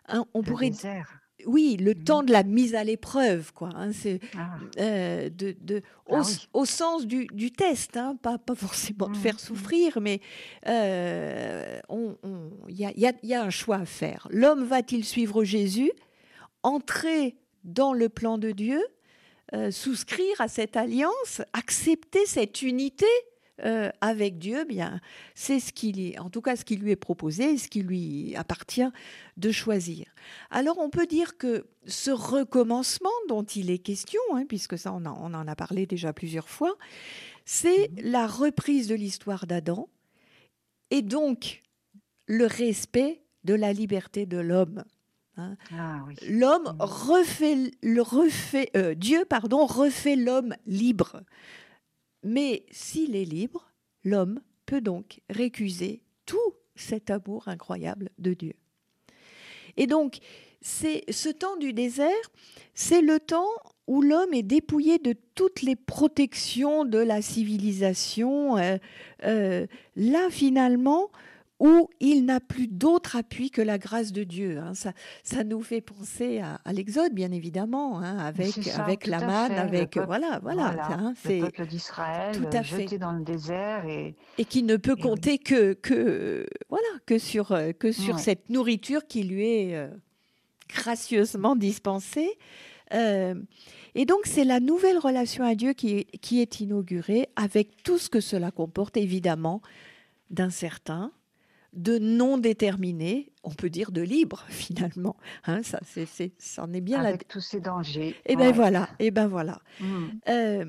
Hein, 0.08 0.24
on 0.34 0.42
pourrait 0.42 0.70
désert. 0.70 1.22
Oui, 1.46 1.76
le 1.76 1.92
mmh. 1.92 2.04
temps 2.04 2.22
de 2.22 2.32
la 2.32 2.42
mise 2.42 2.74
à 2.74 2.84
l'épreuve, 2.84 3.52
quoi. 3.52 3.70
Hein, 3.74 3.92
c'est 3.92 4.20
ah. 4.36 4.56
euh, 4.78 5.28
de, 5.30 5.82
ah 6.10 6.22
au, 6.52 6.64
sens 6.64 7.06
du, 7.06 7.26
test, 7.50 7.96
hein, 7.96 8.16
pas, 8.20 8.38
pas 8.38 8.54
forcément 8.54 9.08
de 9.08 9.16
faire 9.16 9.34
mmh. 9.34 9.38
souffrir, 9.38 10.00
mais 10.00 10.20
euh, 10.68 11.80
il 12.68 12.78
y, 12.78 13.34
a, 13.34 13.42
un 13.42 13.50
choix 13.50 13.76
à 13.76 13.84
faire. 13.84 14.28
L'homme 14.30 14.64
va-t-il 14.64 15.04
suivre 15.04 15.44
Jésus, 15.44 15.90
entrer 16.62 17.36
dans 17.64 17.92
le 17.92 18.08
plan 18.08 18.38
de 18.38 18.50
Dieu, 18.50 18.80
euh, 19.54 19.70
souscrire 19.70 20.40
à 20.40 20.48
cette 20.48 20.76
alliance, 20.76 21.42
accepter 21.52 22.24
cette 22.26 22.62
unité 22.62 23.06
euh, 23.64 23.90
avec 24.00 24.38
Dieu, 24.38 24.64
bien, 24.64 25.00
c'est 25.34 25.60
ce 25.60 25.72
qu'il 25.72 26.00
est, 26.00 26.18
en 26.18 26.30
tout 26.30 26.40
cas 26.40 26.56
ce 26.56 26.64
qui 26.64 26.76
lui 26.76 26.90
est 26.90 26.96
proposé, 26.96 27.58
ce 27.58 27.68
qui 27.68 27.82
lui 27.82 28.34
appartient 28.34 28.88
de 29.36 29.52
choisir. 29.52 30.06
Alors 30.50 30.78
on 30.78 30.88
peut 30.88 31.06
dire 31.06 31.36
que 31.36 31.66
ce 31.86 32.10
recommencement 32.10 33.10
dont 33.28 33.44
il 33.44 33.70
est 33.70 33.78
question, 33.78 34.20
hein, 34.34 34.44
puisque 34.48 34.78
ça 34.78 34.92
on, 34.92 35.04
on, 35.04 35.34
en 35.34 35.46
a 35.46 35.54
parlé 35.54 35.86
déjà 35.86 36.12
plusieurs 36.12 36.48
fois, 36.48 36.74
c'est 37.44 37.90
mhm. 37.90 38.10
la 38.10 38.26
reprise 38.26 38.88
de 38.88 38.94
l'histoire 38.94 39.46
d'Adam 39.46 39.88
et 40.90 41.02
donc 41.02 41.62
le 42.26 42.46
respect 42.46 43.22
de 43.44 43.54
la 43.54 43.72
liberté 43.72 44.26
de 44.26 44.38
l'homme. 44.38 44.84
Hein. 45.36 45.56
Ah 45.72 46.04
l'homme 46.28 46.74
mmh. 46.74 46.82
refait, 46.82 47.70
le 47.82 48.02
refait 48.02 48.70
euh, 48.76 48.94
Dieu 48.94 49.24
pardon, 49.24 49.64
refait 49.66 50.16
l'homme 50.16 50.54
libre. 50.66 51.22
Mais 52.22 52.64
s'il 52.70 53.16
est 53.16 53.24
libre, 53.24 53.72
l'homme 54.04 54.40
peut 54.66 54.80
donc 54.80 55.20
récuser 55.30 56.02
tout 56.26 56.38
cet 56.74 57.10
amour 57.10 57.48
incroyable 57.48 58.10
de 58.18 58.34
Dieu. 58.34 58.54
Et 59.76 59.86
donc, 59.86 60.18
c'est 60.60 61.04
ce 61.10 61.28
temps 61.28 61.56
du 61.56 61.72
désert, 61.72 62.30
c'est 62.74 63.02
le 63.02 63.18
temps 63.18 63.48
où 63.86 64.00
l'homme 64.00 64.32
est 64.32 64.42
dépouillé 64.44 64.98
de 64.98 65.14
toutes 65.34 65.62
les 65.62 65.76
protections 65.76 66.84
de 66.84 66.98
la 66.98 67.20
civilisation. 67.20 68.56
Euh, 68.56 68.76
euh, 69.24 69.66
là, 69.96 70.28
finalement, 70.30 71.10
où 71.62 71.88
il 72.00 72.24
n'a 72.24 72.40
plus 72.40 72.66
d'autre 72.66 73.14
appui 73.14 73.50
que 73.50 73.62
la 73.62 73.78
grâce 73.78 74.10
de 74.10 74.24
Dieu. 74.24 74.58
Hein. 74.58 74.74
Ça, 74.74 74.92
ça 75.22 75.44
nous 75.44 75.62
fait 75.62 75.80
penser 75.80 76.40
à, 76.40 76.72
l'Exode, 76.72 77.14
bien 77.14 77.30
évidemment, 77.30 78.00
hein, 78.00 78.18
avec, 78.18 78.66
avec 78.76 79.06
la 79.06 79.20
manne, 79.20 79.52
avec 79.52 79.96
voilà, 79.96 80.40
voilà, 80.42 80.74
hein, 80.90 81.14
c'est 81.22 81.38
le 81.38 81.44
peuple 81.46 81.66
d'Israël 81.66 82.34
jeté 82.62 82.98
dans 82.98 83.12
le 83.12 83.22
désert 83.22 83.86
et, 83.86 84.16
et 84.38 84.44
qui 84.44 84.64
ne 84.64 84.76
peut 84.76 84.96
compter 84.96 85.38
que, 85.38 85.74
que 85.74 86.46
voilà 86.68 86.82
que 87.06 87.18
sur 87.18 87.56
que 87.78 87.92
sur 87.92 88.18
cette 88.18 88.50
nourriture 88.50 89.06
qui 89.06 89.22
lui 89.22 89.46
est 89.46 89.76
euh, 89.76 89.88
gracieusement 90.68 91.54
dispensée. 91.54 92.38
Euh, 92.92 93.34
et 93.94 94.04
donc, 94.04 94.20
c'est 94.24 94.44
la 94.44 94.58
nouvelle 94.58 94.98
relation 94.98 95.44
à 95.44 95.54
Dieu 95.54 95.74
qui 95.74 95.98
est, 95.98 96.18
qui 96.18 96.40
est 96.40 96.60
inaugurée 96.60 97.28
avec 97.36 97.82
tout 97.82 97.98
ce 97.98 98.08
que 98.08 98.20
cela 98.20 98.50
comporte, 98.50 98.96
évidemment, 98.96 99.60
d'incertain, 100.30 101.12
de 101.72 101.98
non 101.98 102.38
déterminé, 102.38 103.32
on 103.44 103.50
peut 103.50 103.70
dire 103.70 103.92
de 103.92 104.02
libre 104.02 104.44
finalement. 104.48 105.16
Hein, 105.44 105.62
ça, 105.62 105.80
c'est, 105.86 106.06
c'est, 106.06 106.32
ça 106.38 106.64
en 106.64 106.72
est 106.72 106.80
bien 106.80 107.00
Avec 107.00 107.28
tous 107.28 107.40
ces 107.40 107.60
dangers. 107.60 108.10
Et 108.26 108.32
eh 108.32 108.36
ben 108.36 108.52
voilà, 108.52 108.88
et 108.98 109.06
eh 109.06 109.10
ben 109.10 109.26
voilà. 109.26 109.60
Mm. 109.80 110.06
Euh, 110.28 110.64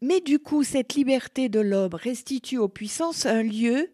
mais 0.00 0.20
du 0.20 0.38
coup, 0.38 0.62
cette 0.62 0.94
liberté 0.94 1.48
de 1.48 1.60
l'homme 1.60 1.94
restitue 1.94 2.58
aux 2.58 2.68
puissances 2.68 3.26
un 3.26 3.42
lieu 3.42 3.90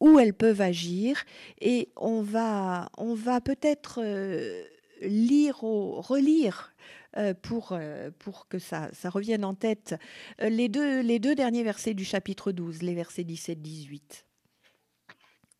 où 0.00 0.18
elles 0.18 0.34
peuvent 0.34 0.62
agir, 0.62 1.22
et 1.60 1.92
on 1.96 2.22
va, 2.22 2.90
on 2.96 3.14
va 3.14 3.40
peut-être 3.40 4.00
euh, 4.02 4.64
lire 5.02 5.62
ou 5.62 6.00
relire 6.00 6.74
euh, 7.16 7.34
pour, 7.34 7.72
euh, 7.72 8.10
pour 8.18 8.48
que 8.48 8.58
ça, 8.58 8.88
ça 8.92 9.10
revienne 9.10 9.44
en 9.44 9.54
tête 9.54 9.94
les, 10.40 10.68
deux, 10.68 11.02
les 11.02 11.18
deux 11.18 11.34
derniers 11.34 11.62
versets 11.62 11.94
du 11.94 12.04
chapitre 12.04 12.50
12, 12.50 12.82
les 12.82 12.94
versets 12.94 13.24
17-18. 13.24 14.24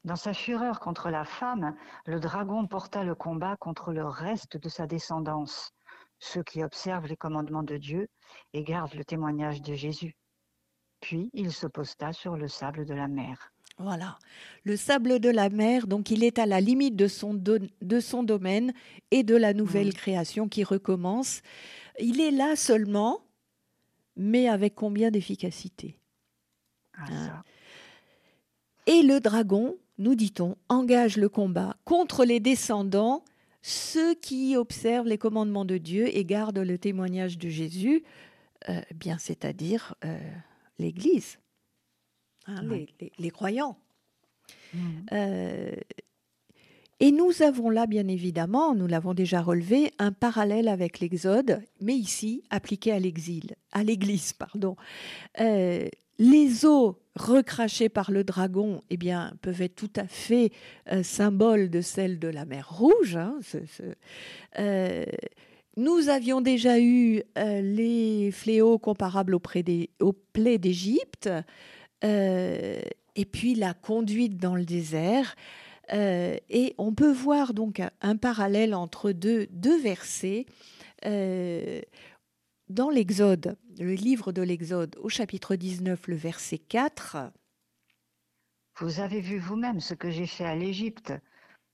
Dans 0.04 0.16
sa 0.16 0.32
fureur 0.32 0.80
contre 0.80 1.10
la 1.10 1.24
femme, 1.24 1.76
le 2.06 2.20
dragon 2.20 2.66
porta 2.66 3.04
le 3.04 3.14
combat 3.14 3.56
contre 3.56 3.92
le 3.92 4.04
reste 4.04 4.56
de 4.56 4.68
sa 4.68 4.86
descendance, 4.86 5.72
ceux 6.18 6.42
qui 6.42 6.64
observent 6.64 7.06
les 7.06 7.16
commandements 7.16 7.62
de 7.62 7.76
Dieu 7.76 8.08
et 8.54 8.62
gardent 8.62 8.94
le 8.94 9.04
témoignage 9.04 9.60
de 9.60 9.74
Jésus. 9.74 10.16
Puis 11.00 11.30
il 11.34 11.52
se 11.52 11.66
posta 11.66 12.12
sur 12.12 12.36
le 12.36 12.48
sable 12.48 12.86
de 12.86 12.94
la 12.94 13.08
mer. 13.08 13.52
Voilà, 13.78 14.18
le 14.64 14.76
sable 14.76 15.20
de 15.20 15.30
la 15.30 15.48
mer, 15.48 15.86
donc 15.86 16.10
il 16.10 16.22
est 16.24 16.38
à 16.38 16.44
la 16.44 16.60
limite 16.60 16.96
de 16.96 17.08
son, 17.08 17.34
de 17.34 18.00
son 18.00 18.22
domaine 18.22 18.72
et 19.10 19.22
de 19.22 19.34
la 19.34 19.54
nouvelle 19.54 19.88
mm. 19.88 19.92
création 19.92 20.48
qui 20.48 20.64
recommence. 20.64 21.40
Il 21.98 22.20
est 22.20 22.30
là 22.30 22.56
seulement, 22.56 23.22
mais 24.16 24.48
avec 24.48 24.74
combien 24.74 25.10
d'efficacité? 25.10 25.98
Ah, 26.98 27.06
hein? 27.08 27.42
Et 28.86 29.02
le 29.02 29.20
dragon, 29.20 29.76
nous 30.00 30.14
dit-on, 30.14 30.56
engage 30.68 31.16
le 31.16 31.28
combat 31.28 31.76
contre 31.84 32.24
les 32.24 32.40
descendants, 32.40 33.22
ceux 33.62 34.14
qui 34.14 34.56
observent 34.56 35.06
les 35.06 35.18
commandements 35.18 35.66
de 35.66 35.78
Dieu 35.78 36.08
et 36.16 36.24
gardent 36.24 36.58
le 36.58 36.78
témoignage 36.78 37.38
de 37.38 37.48
Jésus, 37.48 38.02
euh, 38.68 38.80
bien 38.94 39.18
c'est-à-dire 39.18 39.94
euh, 40.04 40.18
l'Église. 40.78 41.38
Hein, 42.46 42.62
les, 43.18 43.30
croyants. 43.30 43.76
Mmh. 44.72 44.78
Euh, 45.12 45.72
et 47.02 47.12
nous 47.12 47.42
avons 47.42 47.70
là, 47.70 47.86
bien 47.86 48.08
évidemment, 48.08 48.74
nous 48.74 48.86
l'avons 48.86 49.14
déjà 49.14 49.40
relevé, 49.40 49.92
un 49.98 50.12
parallèle 50.12 50.68
avec 50.68 51.00
l'Exode, 51.00 51.62
mais 51.80 51.94
ici 51.94 52.44
appliqué 52.50 52.92
à 52.92 52.98
l'exil, 52.98 53.54
à 53.72 53.82
l'Église, 53.82 54.34
pardon. 54.34 54.76
Euh, 55.40 55.88
les 56.20 56.66
eaux 56.66 57.00
recrachées 57.16 57.88
par 57.88 58.10
le 58.10 58.24
dragon, 58.24 58.82
eh 58.90 58.96
bien, 58.96 59.32
peuvent 59.40 59.62
être 59.62 59.74
tout 59.74 59.90
à 59.96 60.06
fait 60.06 60.52
euh, 60.92 61.02
symboles 61.02 61.70
de 61.70 61.80
celles 61.80 62.18
de 62.18 62.28
la 62.28 62.44
mer 62.44 62.68
Rouge. 62.70 63.16
Hein, 63.16 63.40
nous 65.76 66.08
avions 66.10 66.40
déjà 66.40 66.78
eu 66.78 67.22
les 67.36 68.30
fléaux 68.32 68.78
comparables 68.78 69.34
aux, 69.34 69.40
plaies 69.40 70.58
d'Égypte. 70.58 71.30
Euh, 72.04 72.80
et 73.16 73.24
puis 73.24 73.54
la 73.54 73.74
conduite 73.74 74.36
dans 74.36 74.54
le 74.54 74.64
désert. 74.64 75.34
Euh, 75.92 76.36
et 76.48 76.74
on 76.78 76.92
peut 76.92 77.12
voir 77.12 77.52
donc 77.54 77.82
un, 78.00 78.16
parallèle 78.16 78.74
entre 78.74 79.12
deux 79.12 79.80
versets. 79.82 80.46
Dans 82.70 82.88
l'Exode, 82.88 83.58
le 83.80 83.94
livre 83.94 84.30
de 84.30 84.42
l'Exode, 84.42 84.94
au 85.00 85.08
chapitre 85.08 85.56
19, 85.56 86.06
le 86.06 86.14
verset 86.14 86.58
4. 86.58 87.16
Vous 88.78 89.00
avez 89.00 89.20
vu 89.20 89.40
vous-même 89.40 89.80
ce 89.80 89.92
que 89.92 90.08
j'ai 90.08 90.28
fait 90.28 90.44
à 90.44 90.54
l'Égypte, 90.54 91.12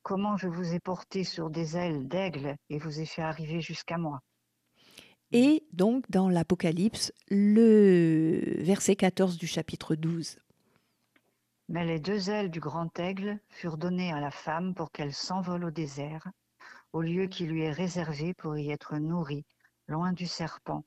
comment 0.03 0.39
je 0.39 0.49
vous 0.49 0.73
ai 0.73 0.81
porté 0.81 1.23
sur 1.23 1.51
des 1.51 1.77
ailes 1.77 2.09
d'aigle 2.09 2.57
et 2.71 2.79
vous 2.79 2.99
ai 2.99 3.05
fait 3.05 3.21
arriver 3.21 3.61
jusqu'à 3.61 3.99
moi. 3.99 4.23
Et 5.33 5.67
donc 5.75 6.11
dans 6.11 6.31
l'Apocalypse, 6.31 7.13
le 7.29 8.55
verset 8.63 8.97
14 8.97 9.37
du 9.37 9.47
chapitre 9.47 9.97
12. 9.97 10.39
Mais 11.69 11.85
les 11.85 12.01
deux 12.01 12.31
ailes 12.31 12.51
du 12.51 12.61
grand 12.61 12.99
aigle 12.99 13.39
furent 13.51 13.77
données 13.77 14.15
à 14.15 14.21
la 14.21 14.31
femme 14.31 14.75
pour 14.75 14.91
qu'elle 14.93 15.13
s'envole 15.13 15.67
au 15.67 15.71
désert, 15.71 16.27
au 16.95 17.03
lieu 17.03 17.27
qui 17.27 17.45
lui 17.45 17.65
est 17.65 17.73
réservé 17.73 18.33
pour 18.33 18.57
y 18.57 18.71
être 18.71 18.97
nourrie, 18.97 19.45
loin 19.89 20.13
du 20.13 20.27
serpent, 20.27 20.85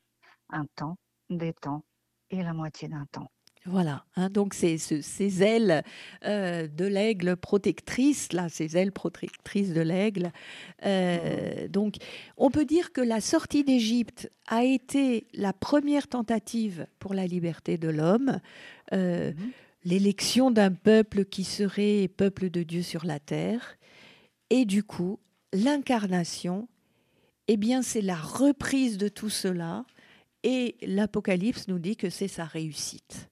un 0.49 0.65
temps, 0.75 0.97
des 1.29 1.53
temps 1.53 1.83
et 2.29 2.43
la 2.43 2.53
moitié 2.53 2.87
d'un 2.87 3.05
temps. 3.11 3.31
Voilà, 3.65 4.05
hein, 4.15 4.29
donc 4.29 4.53
ces, 4.53 4.77
ces 4.77 5.43
ailes 5.43 5.83
euh, 6.25 6.67
de 6.67 6.85
l'aigle 6.85 7.35
protectrices, 7.35 8.31
là, 8.31 8.47
ces 8.47 8.77
ailes 8.77 8.93
protectrices 8.93 9.73
de 9.73 9.81
l'aigle. 9.81 10.31
Euh, 10.85 11.67
donc, 11.67 11.95
on 12.37 12.49
peut 12.49 12.63
dire 12.63 12.93
que 12.93 13.01
la 13.01 13.19
sortie 13.19 13.65
d'Égypte 13.65 14.29
a 14.47 14.63
été 14.63 15.27
la 15.33 15.51
première 15.51 16.07
tentative 16.07 16.87
pour 16.99 17.13
la 17.13 17.27
liberté 17.27 17.77
de 17.77 17.89
l'homme, 17.89 18.39
euh, 18.93 19.33
mhm. 19.33 19.51
l'élection 19.83 20.51
d'un 20.51 20.71
peuple 20.71 21.25
qui 21.25 21.43
serait 21.43 22.07
peuple 22.07 22.49
de 22.49 22.63
Dieu 22.63 22.81
sur 22.81 23.05
la 23.05 23.19
terre, 23.19 23.75
et 24.49 24.63
du 24.63 24.83
coup, 24.83 25.19
l'incarnation, 25.51 26.69
eh 27.51 27.57
bien, 27.57 27.81
c'est 27.81 28.01
la 28.01 28.15
reprise 28.15 28.99
de 28.99 29.07
tout 29.07 29.31
cela, 29.31 29.83
et 30.43 30.75
l'Apocalypse 30.83 31.67
nous 31.67 31.79
dit 31.79 31.97
que 31.97 32.11
c'est 32.11 32.27
sa 32.27 32.45
réussite. 32.45 33.27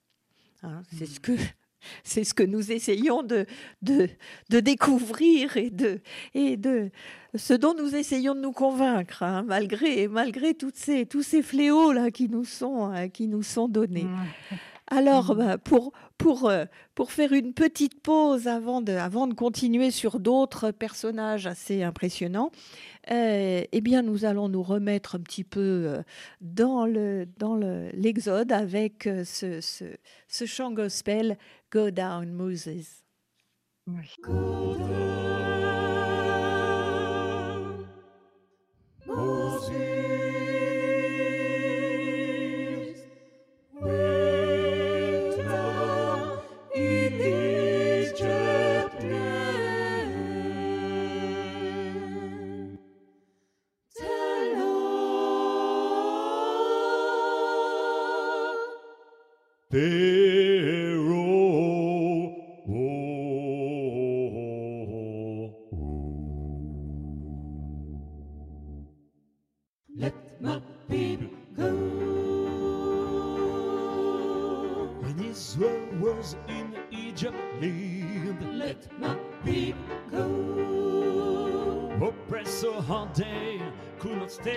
Hein, 0.63 0.81
c'est 0.91 1.05
ce 1.05 1.19
que 1.19 1.33
c'est 2.03 2.23
ce 2.23 2.33
que 2.33 2.41
nous 2.41 2.71
essayons 2.71 3.21
de, 3.21 3.45
de, 3.83 4.09
de, 4.49 4.59
découvrir 4.59 5.55
et 5.55 5.69
de, 5.69 6.01
et 6.33 6.57
de 6.57 6.89
ce 7.35 7.53
dont 7.53 7.75
nous 7.75 7.95
essayons 7.95 8.33
de 8.33 8.39
nous 8.39 8.53
convaincre, 8.53 9.21
hein, 9.21 9.43
malgré, 9.43 10.07
malgré 10.07 10.55
toutes 10.55 10.77
ces, 10.77 11.05
tous 11.05 11.21
ces 11.21 11.43
fléaux 11.43 11.93
là 11.93 12.09
qui 12.09 12.27
nous 12.27 12.43
sont, 12.43 12.85
hein, 12.85 13.09
qui 13.09 13.27
nous 13.27 13.43
sont 13.43 13.67
donnés. 13.67 14.07
Alors, 14.89 15.35
mmh. 15.35 15.37
bah, 15.37 15.57
pour, 15.57 15.91
pour, 16.17 16.49
euh, 16.49 16.65
pour 16.95 17.11
faire 17.11 17.33
une 17.33 17.53
petite 17.53 18.01
pause 18.01 18.47
avant 18.47 18.81
de, 18.81 18.93
avant 18.93 19.27
de 19.27 19.33
continuer 19.33 19.91
sur 19.91 20.19
d'autres 20.19 20.71
personnages 20.71 21.45
assez 21.45 21.83
impressionnants, 21.83 22.51
euh, 23.11 23.63
eh 23.71 23.81
bien, 23.81 24.01
nous 24.01 24.23
allons 24.23 24.47
nous 24.47 24.63
remettre 24.63 25.15
un 25.15 25.19
petit 25.19 25.43
peu 25.43 25.59
euh, 25.59 26.01
dans 26.41 26.85
le 26.85 27.27
dans 27.37 27.55
l'Exode 27.55 28.51
avec 28.51 29.03
ce, 29.25 29.61
ce, 29.61 29.85
ce, 30.27 30.45
chant 30.45 30.71
gospel 30.71 31.37
Go 31.71 31.91
Down 31.91 32.31
Moses. 32.31 33.03
Go 34.21 34.75
down, 34.77 35.56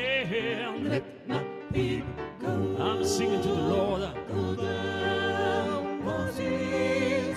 land. 0.01 0.89
Let 0.89 1.29
my 1.29 1.43
people 1.73 2.09
go. 2.41 2.77
I'm 2.83 3.05
singing 3.05 3.43
to 3.43 3.49
the 3.49 3.55
Lord. 3.55 4.03
Go 4.29 4.55
down, 4.57 6.05
Moses. 6.05 7.30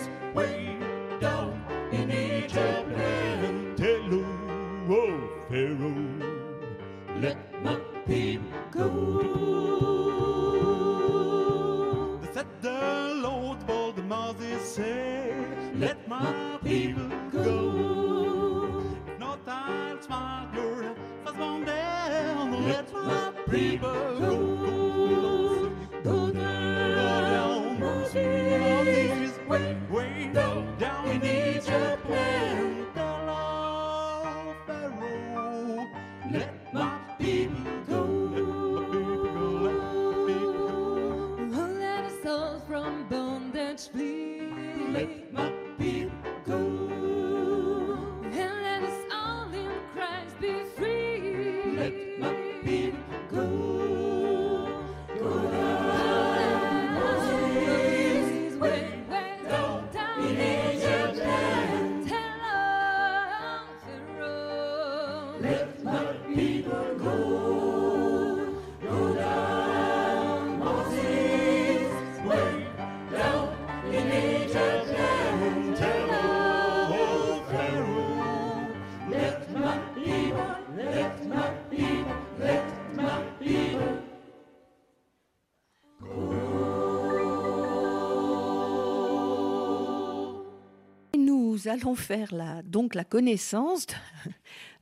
Nous 91.64 91.68
allons 91.68 91.96
faire 91.96 92.34
la, 92.34 92.62
donc 92.64 92.96
la 92.96 93.04
connaissance 93.04 93.86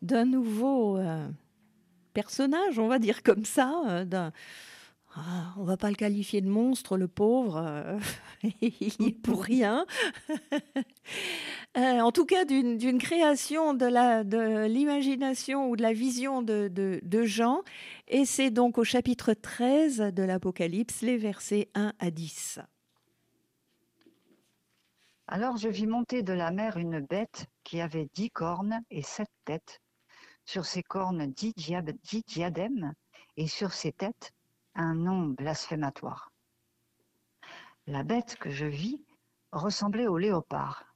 d'un 0.01 0.25
nouveau 0.25 0.97
euh, 0.97 1.27
personnage, 2.13 2.79
on 2.79 2.87
va 2.87 2.97
dire 2.97 3.23
comme 3.23 3.45
ça, 3.45 3.83
euh, 3.87 4.31
ah, 5.15 5.53
on 5.57 5.63
va 5.63 5.77
pas 5.77 5.89
le 5.89 5.95
qualifier 5.95 6.41
de 6.41 6.49
monstre, 6.49 6.97
le 6.97 7.07
pauvre, 7.07 7.57
euh, 7.57 7.99
il 8.61 9.07
est 9.07 9.21
pour 9.21 9.43
rien. 9.43 9.85
en 11.75 12.11
tout 12.11 12.25
cas, 12.25 12.45
d'une 12.45 12.97
création 12.97 13.73
de 13.73 14.65
l'imagination 14.67 15.69
ou 15.69 15.75
de 15.75 15.81
la 15.81 15.93
vision 15.93 16.41
de, 16.41 16.69
de 16.69 17.23
Jean. 17.23 17.61
Et 18.07 18.25
c'est 18.25 18.51
donc 18.51 18.77
au 18.77 18.83
chapitre 18.83 19.33
13 19.33 20.13
de 20.13 20.23
l'Apocalypse, 20.23 21.01
les 21.01 21.17
versets 21.17 21.69
1 21.75 21.93
à 21.99 22.11
10. 22.11 22.59
Alors 25.33 25.55
je 25.55 25.69
vis 25.69 25.87
monter 25.87 26.23
de 26.23 26.33
la 26.33 26.51
mer 26.51 26.75
une 26.75 26.99
bête 26.99 27.45
qui 27.63 27.79
avait 27.79 28.09
dix 28.13 28.29
cornes 28.29 28.81
et 28.89 29.01
sept 29.01 29.29
têtes. 29.45 29.79
Sur 30.43 30.65
ses 30.65 30.83
cornes 30.83 31.27
dix, 31.27 31.53
diadèmes 32.27 32.93
et 33.37 33.47
sur 33.47 33.71
ses 33.71 33.93
têtes 33.93 34.33
un 34.75 34.95
nom 34.95 35.27
blasphématoire. 35.27 36.31
La 37.87 38.03
bête 38.03 38.37
que 38.37 38.49
je 38.49 38.65
vis 38.65 39.03
ressemblait 39.51 40.07
au 40.07 40.17
léopard. 40.17 40.95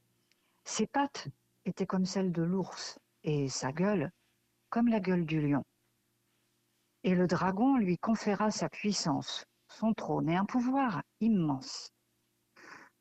Ses 0.63 0.88
pattes 0.88 1.27
étaient 1.65 1.85
comme 1.85 2.05
celles 2.05 2.31
de 2.31 2.43
l'ours 2.43 2.99
et 3.23 3.49
sa 3.49 3.71
gueule 3.71 4.11
comme 4.69 4.88
la 4.88 4.99
gueule 4.99 5.25
du 5.25 5.41
lion. 5.41 5.63
Et 7.03 7.15
le 7.15 7.27
dragon 7.27 7.77
lui 7.77 7.97
conféra 7.97 8.51
sa 8.51 8.69
puissance, 8.69 9.45
son 9.67 9.93
trône 9.93 10.29
et 10.29 10.35
un 10.35 10.45
pouvoir 10.45 11.03
immense. 11.21 11.91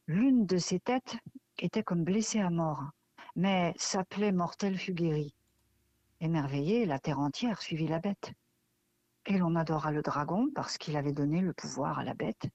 L'une 0.06 0.44
de 0.46 0.58
ses 0.58 0.80
têtes 0.80 1.16
était 1.58 1.82
comme 1.82 2.04
blessée 2.04 2.40
à 2.40 2.50
mort, 2.50 2.90
mais 3.36 3.74
sa 3.76 4.04
plaie 4.04 4.32
mortelle 4.32 4.78
fut 4.78 4.92
guérie. 4.92 5.34
Émerveillée, 6.20 6.84
la 6.84 6.98
terre 6.98 7.20
entière 7.20 7.62
suivit 7.62 7.88
la 7.88 7.98
bête. 7.98 8.32
Et 9.26 9.38
l'on 9.38 9.56
adora 9.56 9.90
le 9.90 10.02
dragon 10.02 10.48
parce 10.54 10.76
qu'il 10.76 10.96
avait 10.96 11.12
donné 11.12 11.40
le 11.40 11.52
pouvoir 11.54 11.98
à 11.98 12.04
la 12.04 12.14
bête. 12.14 12.46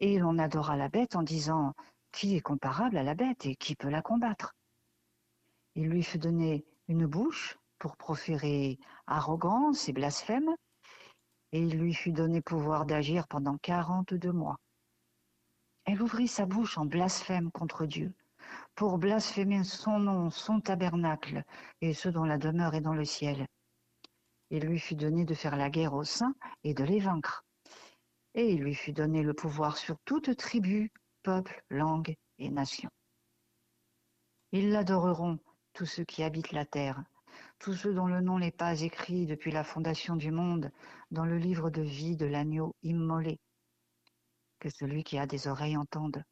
Et 0.00 0.18
l'on 0.18 0.38
adora 0.38 0.76
la 0.76 0.88
bête 0.88 1.16
en 1.16 1.22
disant 1.22 1.72
Qui 2.12 2.36
est 2.36 2.40
comparable 2.40 2.96
à 2.96 3.02
la 3.02 3.14
bête 3.14 3.46
et 3.46 3.56
qui 3.56 3.76
peut 3.76 3.90
la 3.90 4.02
combattre 4.02 4.54
Il 5.74 5.88
lui 5.88 6.02
fut 6.02 6.18
donné 6.18 6.64
une 6.88 7.06
bouche 7.06 7.56
pour 7.78 7.96
proférer 7.96 8.78
arrogance 9.06 9.88
et 9.88 9.92
blasphème, 9.92 10.54
et 11.52 11.60
il 11.60 11.78
lui 11.78 11.94
fut 11.94 12.12
donné 12.12 12.40
pouvoir 12.40 12.86
d'agir 12.86 13.28
pendant 13.28 13.58
quarante-deux 13.58 14.32
mois. 14.32 14.56
Elle 15.84 16.02
ouvrit 16.02 16.28
sa 16.28 16.46
bouche 16.46 16.78
en 16.78 16.86
blasphème 16.86 17.50
contre 17.50 17.86
Dieu, 17.86 18.12
pour 18.74 18.98
blasphémer 18.98 19.64
son 19.64 19.98
nom, 19.98 20.30
son 20.30 20.60
tabernacle, 20.60 21.44
et 21.80 21.94
ceux 21.94 22.10
dont 22.10 22.24
la 22.24 22.38
demeure 22.38 22.74
est 22.74 22.80
dans 22.80 22.94
le 22.94 23.04
ciel. 23.04 23.46
Il 24.54 24.66
lui 24.66 24.78
fut 24.78 24.94
donné 24.94 25.24
de 25.24 25.34
faire 25.34 25.56
la 25.56 25.68
guerre 25.68 25.94
aux 25.94 26.04
saints 26.04 26.36
et 26.62 26.74
de 26.74 26.84
les 26.84 27.00
vaincre. 27.00 27.44
Et 28.34 28.52
il 28.52 28.60
lui 28.60 28.76
fut 28.76 28.92
donné 28.92 29.24
le 29.24 29.34
pouvoir 29.34 29.76
sur 29.76 29.96
toute 30.04 30.36
tribu, 30.36 30.92
peuple, 31.24 31.64
langue 31.70 32.14
et 32.38 32.50
nation. 32.50 32.88
Ils 34.52 34.70
l'adoreront, 34.70 35.40
tous 35.72 35.86
ceux 35.86 36.04
qui 36.04 36.22
habitent 36.22 36.52
la 36.52 36.64
terre, 36.64 37.02
tous 37.58 37.74
ceux 37.74 37.94
dont 37.94 38.06
le 38.06 38.20
nom 38.20 38.38
n'est 38.38 38.52
pas 38.52 38.82
écrit 38.82 39.26
depuis 39.26 39.50
la 39.50 39.64
fondation 39.64 40.14
du 40.14 40.30
monde 40.30 40.70
dans 41.10 41.24
le 41.24 41.36
livre 41.36 41.68
de 41.68 41.82
vie 41.82 42.16
de 42.16 42.26
l'agneau 42.26 42.76
immolé 42.84 43.40
que 44.60 44.70
celui 44.70 45.02
qui 45.02 45.18
a 45.18 45.26
des 45.26 45.48
oreilles 45.48 45.76
entende. 45.76 46.22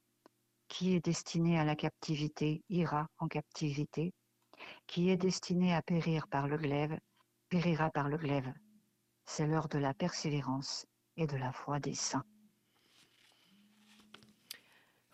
Qui 0.69 0.95
est 0.95 1.05
destiné 1.05 1.59
à 1.59 1.65
la 1.65 1.75
captivité 1.75 2.63
ira 2.69 3.09
en 3.19 3.27
captivité. 3.27 4.15
Qui 4.87 5.11
est 5.11 5.17
destiné 5.17 5.75
à 5.75 5.83
périr 5.83 6.29
par 6.29 6.47
le 6.47 6.57
glaive 6.57 6.97
périra 7.53 7.91
par 7.91 8.09
le 8.09 8.17
glaive. 8.17 8.51
C'est 9.27 9.47
l'heure 9.47 9.69
de 9.69 9.77
la 9.77 9.93
persévérance 9.93 10.87
et 11.19 11.27
de 11.27 11.37
la 11.37 11.53
foi 11.53 11.81
des 11.81 11.95
saints. 11.95 12.25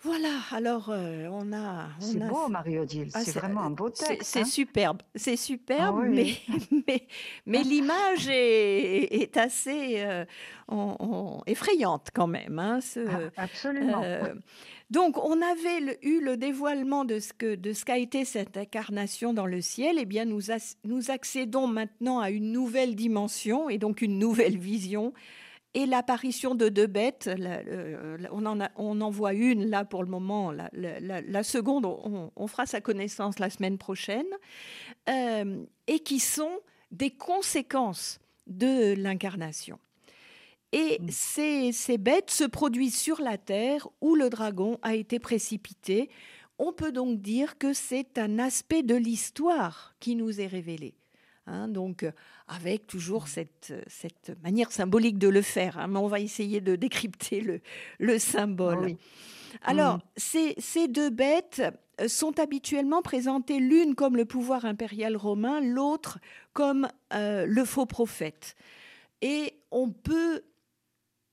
Voilà, 0.02 0.38
alors 0.52 0.90
euh, 0.90 1.26
on 1.32 1.52
a. 1.52 1.88
C'est 1.98 2.20
beau, 2.20 2.46
Marie-Odile, 2.48 3.10
ah, 3.14 3.20
c'est 3.20 3.34
vraiment 3.34 3.62
un 3.62 3.70
beau 3.70 3.90
texte. 3.90 4.22
C'est 4.22 4.40
hein. 4.40 4.44
superbe, 4.44 5.02
c'est 5.16 5.36
superbe, 5.36 6.04
ah 6.04 6.08
mais, 6.86 7.06
mais, 7.46 7.62
l'image 7.64 8.28
est, 8.28 9.36
assez 9.36 9.96
euh, 9.96 10.24
effrayante 11.46 12.10
quand 12.14 12.28
même. 12.28 12.60
Hein, 12.60 12.78
ah, 12.96 13.42
absolument. 13.42 14.00
Euh, 14.04 14.34
donc, 14.90 15.18
on 15.18 15.42
avait 15.42 15.98
eu 16.02 16.20
le 16.20 16.36
dévoilement 16.36 17.04
de 17.04 17.18
ce 17.18 17.32
que 17.32 17.56
de 17.56 17.72
ce 17.72 17.84
qu'a 17.84 17.98
été 17.98 18.24
cette 18.24 18.56
incarnation 18.56 19.34
dans 19.34 19.46
le 19.46 19.60
ciel. 19.60 19.96
Eh 19.98 20.06
bien, 20.06 20.24
nous, 20.24 20.42
nous 20.84 21.10
accédons 21.10 21.66
maintenant 21.66 22.20
à 22.20 22.30
une 22.30 22.52
nouvelle 22.52 22.94
dimension 22.94 23.68
et 23.68 23.78
donc 23.78 24.00
une 24.00 24.20
nouvelle 24.20 24.58
vision 24.58 25.12
et 25.78 25.86
l'apparition 25.86 26.56
de 26.56 26.68
deux 26.68 26.88
bêtes, 26.88 27.30
on, 28.32 28.46
en 28.46 28.58
on 28.74 29.00
en 29.00 29.10
voit 29.10 29.32
une 29.32 29.64
là 29.70 29.84
pour 29.84 30.02
le 30.02 30.08
moment, 30.08 30.50
la, 30.50 31.42
seconde, 31.44 31.86
on, 31.86 32.46
fera 32.48 32.66
sa 32.66 32.80
connaissance 32.80 33.38
la 33.38 33.48
semaine 33.48 33.78
prochaine, 33.78 34.26
euh, 35.08 35.64
et 35.86 36.00
qui 36.00 36.18
sont 36.18 36.58
des 36.90 37.12
conséquences 37.12 38.18
de 38.48 38.94
l'incarnation. 38.94 39.78
Et 40.72 40.98
mm. 41.00 41.08
ces, 41.12 41.70
ces 41.70 41.96
bêtes 41.96 42.32
se 42.32 42.42
produisent 42.42 42.98
sur 42.98 43.20
la 43.20 43.38
terre 43.38 43.86
où 44.00 44.16
le 44.16 44.30
dragon 44.30 44.80
a 44.82 44.96
été 44.96 45.20
précipité. 45.20 46.10
On 46.58 46.72
peut 46.72 46.90
donc 46.90 47.20
dire 47.20 47.56
que 47.56 47.72
c'est 47.72 48.18
un 48.18 48.40
aspect 48.40 48.82
de 48.82 48.96
l'histoire 48.96 49.94
qui 50.00 50.16
nous 50.16 50.40
est 50.40 50.48
révélé. 50.48 50.96
Hein, 51.48 51.68
donc, 51.68 52.02
euh, 52.02 52.12
avec 52.46 52.86
toujours 52.86 53.26
cette, 53.26 53.72
cette, 53.86 54.36
manière 54.42 54.70
symbolique 54.70 55.18
de 55.18 55.28
le 55.28 55.42
faire. 55.42 55.78
Hein, 55.78 55.86
mais 55.88 55.98
on 55.98 56.06
va 56.06 56.20
essayer 56.20 56.60
de 56.60 56.76
décrypter 56.76 57.40
le, 57.40 57.60
le 57.98 58.18
symbole. 58.18 58.96
Alors, 59.62 59.96
mmh. 59.96 60.00
ces, 60.16 60.54
ces, 60.58 60.88
deux 60.88 61.10
bêtes 61.10 61.62
euh, 62.00 62.08
sont 62.08 62.38
habituellement 62.38 63.00
présentées 63.00 63.60
l'une 63.60 63.94
comme 63.94 64.16
le 64.16 64.26
pouvoir 64.26 64.66
impérial 64.66 65.16
romain, 65.16 65.60
l'autre 65.60 66.18
comme 66.52 66.88
euh, 67.14 67.46
le 67.46 67.64
faux 67.64 67.86
prophète. 67.86 68.54
Et 69.22 69.54
on 69.70 69.90
peut 69.90 70.42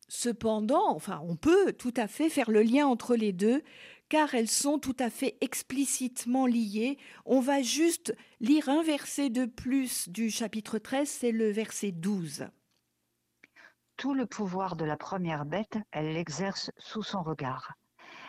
cependant, 0.08 0.96
enfin, 0.96 1.22
on 1.28 1.36
peut 1.36 1.74
tout 1.74 1.94
à 1.98 2.08
fait 2.08 2.30
faire 2.30 2.52
le 2.52 2.62
lien 2.62 2.88
entre 2.88 3.16
les 3.16 3.34
deux 3.34 3.64
car 4.10 4.36
elles 4.36 4.50
sont 4.50 4.80
tout 4.80 4.96
à 5.00 5.10
fait 5.10 5.38
explicitement 5.42 6.46
liées. 6.46 6.98
On 7.26 7.40
va 7.40 7.62
juste 7.62 8.16
lire 8.40 8.70
un 8.70 8.84
verset 8.84 9.30
de 9.30 9.46
plus 9.46 10.10
du 10.10 10.30
chapitre 10.30 10.78
13, 10.78 11.10
c'est 11.10 11.32
le 11.32 11.50
verset 11.52 11.92
12. 11.92 12.48
Tout 13.98 14.14
le 14.14 14.26
pouvoir 14.26 14.76
de 14.76 14.86
la 14.86 14.98
première 14.98 15.46
bête, 15.46 15.78
elle 15.92 16.14
l'exerce 16.14 16.70
sous 16.78 17.04
son 17.04 17.24
regard. 17.24 17.74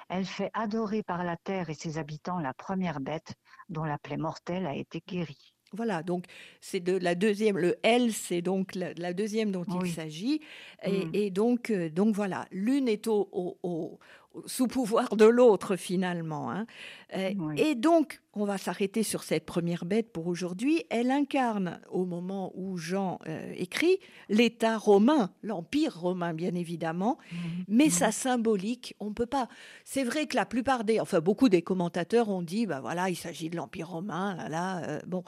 Elle 0.09 0.25
fait 0.25 0.51
adorer 0.55 1.03
par 1.03 1.25
la 1.25 1.37
terre 1.37 1.69
et 1.69 1.75
ses 1.75 1.99
habitants 1.99 2.39
la 2.39 2.55
première 2.55 3.01
bête 3.01 3.35
dont 3.69 3.85
la 3.85 3.99
plaie 3.99 4.17
mortelle 4.17 4.67
a 4.67 4.75
été 4.75 5.03
guérie. 5.07 5.57
Voilà, 5.73 6.05
donc 6.05 6.27
c'est 6.61 6.79
de 6.79 6.97
la 6.97 7.17
deuxième, 7.17 7.59
le 7.59 7.77
L, 7.83 8.13
c'est 8.13 8.41
donc 8.41 8.75
la, 8.77 9.13
deuxième 9.13 9.51
dont 9.51 9.65
il 9.83 9.91
s'agit. 9.91 10.41
Et, 10.85 11.31
mm. 11.31 11.33
donc, 11.33 11.71
euh, 11.71 11.91
donc 11.91 12.15
voilà, 12.15 12.47
l'une 12.53 12.89
est 12.89 13.09
au, 13.09 13.99
sous 14.45 14.67
pouvoir 14.67 15.17
de 15.17 15.25
l'autre 15.25 15.77
finalement. 15.77 16.51
Hein. 16.51 16.67
Euh, 17.15 17.33
et 17.57 17.75
donc, 17.75 18.21
on 18.35 18.45
va 18.45 18.59
s'arrêter 18.59 19.03
sur 19.03 19.23
cette 19.23 19.47
première 19.47 19.85
bête 19.85 20.13
pour 20.13 20.27
aujourd'hui. 20.27 20.85
Elle 20.91 21.11
incarne, 21.11 21.81
au 21.91 22.05
moment 22.05 22.53
où 22.55 22.77
Jean 22.77 23.19
euh, 23.27 23.53
écrit, 23.57 23.99
l'État 24.29 24.77
romain, 24.77 25.31
l'Empire 25.43 25.99
romain 25.99 26.35
bien 26.35 26.55
évidemment, 26.55 27.19
mmh. 27.31 27.37
mais 27.69 27.91
sa 27.91 28.13
symbolique, 28.13 28.95
on 29.01 29.13
peut 29.13 29.27
pas. 29.27 29.49
C'est 29.85 30.05
vrai 30.05 30.27
que 30.27 30.37
la 30.37 30.47
plupart 30.47 30.85
des, 30.85 31.01
enfin 31.01 31.21
beaucoup 31.21 31.49
des 31.49 31.63
commentateurs 31.63 32.29
ont 32.29 32.43
dit, 32.43 32.67
bah 32.67 32.81
voilà, 32.81 33.09
il 33.09 33.17
s'agit 33.17 33.49
de 33.49 33.57
l'Empire 33.57 33.89
romain, 33.89 34.49
là, 34.49 34.83
euh, 34.85 35.01
bon, 35.07 35.25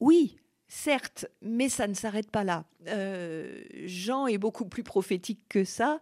oui. 0.00 0.36
Certes, 0.70 1.24
mais 1.40 1.70
ça 1.70 1.88
ne 1.88 1.94
s'arrête 1.94 2.30
pas 2.30 2.44
là. 2.44 2.66
Jean 3.86 4.26
est 4.26 4.36
beaucoup 4.36 4.66
plus 4.66 4.82
prophétique 4.82 5.40
que 5.48 5.64
ça. 5.64 5.98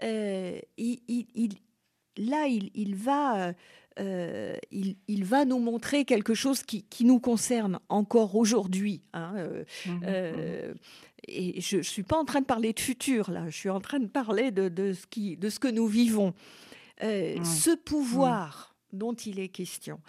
il, 0.00 1.58
là, 2.16 2.46
il, 2.46 2.94
va, 2.96 3.52
euh, 4.00 4.56
il, 4.70 5.24
va 5.24 5.44
nous 5.44 5.58
montrer 5.58 6.04
quelque 6.04 6.34
chose 6.34 6.62
qui, 6.62 6.84
nous 7.00 7.20
concerne 7.20 7.78
encore 7.88 8.34
aujourd'hui. 8.36 9.02
Hein, 9.12 9.34
euh, 9.36 9.64
mmh 9.86 10.00
euh, 10.04 10.72
mmh 10.72 10.78
et 11.26 11.62
je 11.62 11.78
ne 11.78 11.82
suis 11.82 12.02
pas 12.02 12.18
en 12.18 12.26
train 12.26 12.42
de 12.42 12.44
parler 12.44 12.74
de 12.74 12.80
futur, 12.80 13.30
là, 13.30 13.48
je 13.48 13.56
suis 13.56 13.70
en 13.70 13.80
train 13.80 13.98
de 13.98 14.06
parler 14.06 14.50
de, 14.50 14.92
ce, 14.92 15.06
qui, 15.06 15.38
de 15.38 15.48
ce 15.48 15.58
que 15.58 15.68
nous 15.68 15.86
vivons. 15.86 16.34
Ce 17.00 17.74
pouvoir 17.74 18.76
dont 18.92 19.14
il 19.14 19.40
est 19.40 19.48
question, 19.48 20.00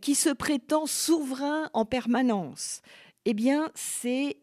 qui 0.00 0.14
se 0.14 0.30
prétend 0.30 0.86
souverain 0.86 1.68
en 1.74 1.84
permanence, 1.84 2.80
eh 3.26 3.34
bien, 3.34 3.70
c'est 3.74 4.38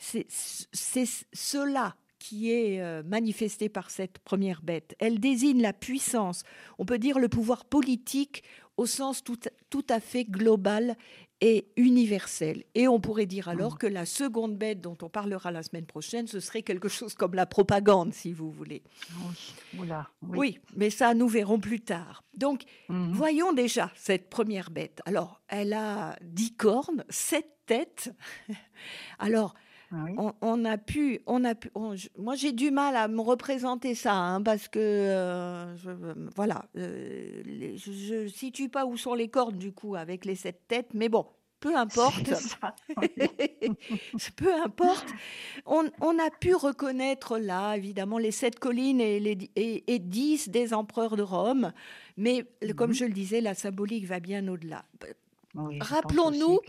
cela 0.00 1.94
qui 2.28 2.50
est 2.50 2.80
euh, 2.80 3.04
manifestée 3.04 3.68
par 3.68 3.88
cette 3.88 4.18
première 4.18 4.60
bête. 4.60 4.96
Elle 4.98 5.20
désigne 5.20 5.62
la 5.62 5.72
puissance, 5.72 6.42
on 6.76 6.84
peut 6.84 6.98
dire 6.98 7.20
le 7.20 7.28
pouvoir 7.28 7.64
politique 7.64 8.42
au 8.76 8.84
sens 8.84 9.22
tout, 9.22 9.38
tout 9.70 9.86
à 9.88 10.00
fait 10.00 10.24
global 10.24 10.96
et 11.40 11.68
universel. 11.76 12.64
Et 12.74 12.88
on 12.88 12.98
pourrait 12.98 13.26
dire 13.26 13.48
alors 13.48 13.74
mmh. 13.74 13.78
que 13.78 13.86
la 13.86 14.06
seconde 14.06 14.58
bête 14.58 14.80
dont 14.80 14.98
on 15.02 15.08
parlera 15.08 15.52
la 15.52 15.62
semaine 15.62 15.86
prochaine, 15.86 16.26
ce 16.26 16.40
serait 16.40 16.62
quelque 16.62 16.88
chose 16.88 17.14
comme 17.14 17.34
la 17.34 17.46
propagande, 17.46 18.12
si 18.12 18.32
vous 18.32 18.50
voulez. 18.50 18.82
Oui, 19.78 19.88
oui. 20.22 20.58
mais 20.74 20.90
ça, 20.90 21.14
nous 21.14 21.28
verrons 21.28 21.60
plus 21.60 21.80
tard. 21.80 22.24
Donc, 22.34 22.64
mmh. 22.88 23.12
voyons 23.12 23.52
déjà 23.52 23.92
cette 23.94 24.28
première 24.30 24.72
bête. 24.72 25.00
Alors, 25.06 25.40
elle 25.46 25.74
a 25.74 26.16
dix 26.22 26.56
cornes, 26.56 27.04
sept 27.08 27.46
têtes. 27.66 28.12
Alors, 29.20 29.54
ah 29.92 30.32
on, 30.40 30.64
a 30.64 30.78
pu, 30.78 31.20
on 31.26 31.44
a 31.44 31.54
pu 31.54 31.70
moi 32.18 32.34
j'ai 32.34 32.52
du 32.52 32.70
mal 32.70 32.96
à 32.96 33.06
me 33.06 33.20
représenter 33.20 33.94
ça 33.94 34.14
hein, 34.14 34.42
parce 34.42 34.66
que 34.66 34.80
euh, 34.80 35.76
voilà, 36.34 36.64
euh, 36.76 37.42
je, 37.44 38.24
ne 38.24 38.28
situe 38.28 38.68
pas 38.68 38.84
où 38.84 38.96
sont 38.96 39.14
les 39.14 39.28
cordes 39.28 39.58
du 39.58 39.72
coup 39.72 39.94
avec 39.94 40.24
les 40.24 40.34
sept 40.34 40.66
têtes, 40.66 40.90
mais 40.92 41.08
bon, 41.08 41.26
peu 41.60 41.76
importe. 41.76 42.32
peu 44.36 44.54
importe. 44.62 45.06
On, 45.66 45.84
a 46.18 46.30
pu 46.40 46.54
reconnaître 46.54 47.38
là, 47.38 47.76
évidemment, 47.76 48.18
les 48.18 48.32
sept 48.32 48.58
collines 48.58 49.00
et, 49.00 49.20
les, 49.20 49.50
et, 49.54 49.98
dix 49.98 50.48
des 50.48 50.74
empereurs 50.74 51.16
de 51.16 51.22
Rome, 51.22 51.72
mais 52.16 52.44
comme 52.76 52.90
mhm. 52.90 52.96
je 52.96 53.04
le 53.04 53.12
disais, 53.12 53.40
la 53.40 53.54
symbolique 53.54 54.06
va 54.06 54.20
bien 54.20 54.46
au-delà. 54.48 54.84
Rappelons-nous, 55.80 56.60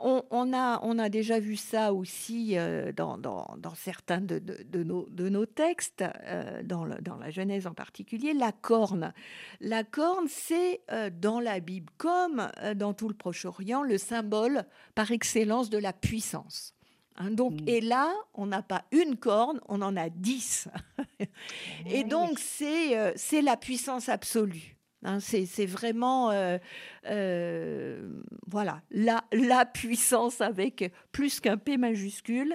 on, 0.00 0.52
a, 0.52 0.80
on 0.82 0.98
a 0.98 1.08
déjà 1.08 1.38
vu 1.38 1.56
ça 1.56 1.92
aussi 1.92 2.56
euh, 2.56 2.92
dans, 2.92 3.18
dans, 3.18 3.74
certains 3.74 4.20
de, 4.20 4.38
de, 4.38 4.82
nos, 4.82 5.06
de, 5.10 5.28
nos, 5.28 5.46
textes, 5.46 6.02
euh, 6.02 6.62
dans, 6.62 6.86
dans, 7.00 7.16
la 7.16 7.30
Genèse 7.30 7.66
en 7.66 7.74
particulier, 7.74 8.32
la 8.32 8.52
corne. 8.52 9.12
La 9.60 9.84
corne, 9.84 10.26
c'est 10.28 10.80
euh, 10.90 11.10
dans 11.10 11.40
la 11.40 11.60
Bible, 11.60 11.92
comme 11.98 12.48
dans 12.76 12.94
tout 12.94 13.08
le 13.08 13.14
Proche-Orient, 13.14 13.82
le 13.82 13.98
symbole 13.98 14.64
par 14.94 15.10
excellence 15.10 15.70
de 15.70 15.78
la 15.78 15.92
puissance. 15.92 16.74
Hein, 17.16 17.30
donc, 17.30 17.60
mm. 17.60 17.68
Et 17.68 17.80
là, 17.80 18.12
on 18.34 18.46
n'a 18.46 18.62
pas 18.62 18.84
une 18.92 19.16
corne, 19.16 19.60
on 19.68 19.82
en 19.82 19.96
a 19.96 20.08
dix. 20.08 20.68
et 21.86 22.04
donc, 22.04 22.38
c'est 22.38 23.42
la 23.42 23.56
puissance 23.56 24.08
absolue. 24.08 24.79
Hein, 25.02 25.18
c'est 25.20 25.64
vraiment 25.64 26.30
euh, 26.30 26.58
euh, 27.06 28.20
voilà 28.46 28.82
la, 28.90 29.22
puissance 29.64 30.42
avec 30.42 30.92
plus 31.10 31.40
qu'un 31.40 31.56
P 31.56 31.78
majuscule, 31.78 32.54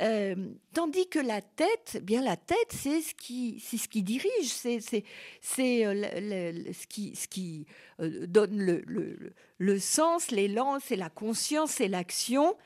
euh, 0.00 0.36
tandis 0.72 1.08
que 1.08 1.18
la 1.18 1.42
tête, 1.42 1.96
eh 1.96 2.00
bien 2.00 2.22
la 2.22 2.36
tête, 2.36 2.68
c'est 2.70 3.00
ce 3.00 3.12
qui 3.12 3.58
c'est 3.58 3.76
ce 3.76 3.88
qui 3.88 4.04
dirige, 4.04 4.46
c'est 4.46 4.78
c'est 4.80 5.02
ce 5.40 6.86
qui 6.86 7.16
ce 7.16 7.26
qui 7.26 7.66
donne 7.98 8.62
le, 8.62 8.84
le, 8.86 9.32
le 9.58 9.78
sens, 9.80 10.30
l'élan, 10.30 10.78
c'est 10.78 10.94
la 10.94 11.10
conscience, 11.10 11.72
c'est 11.72 11.88
l'action, 11.88 12.56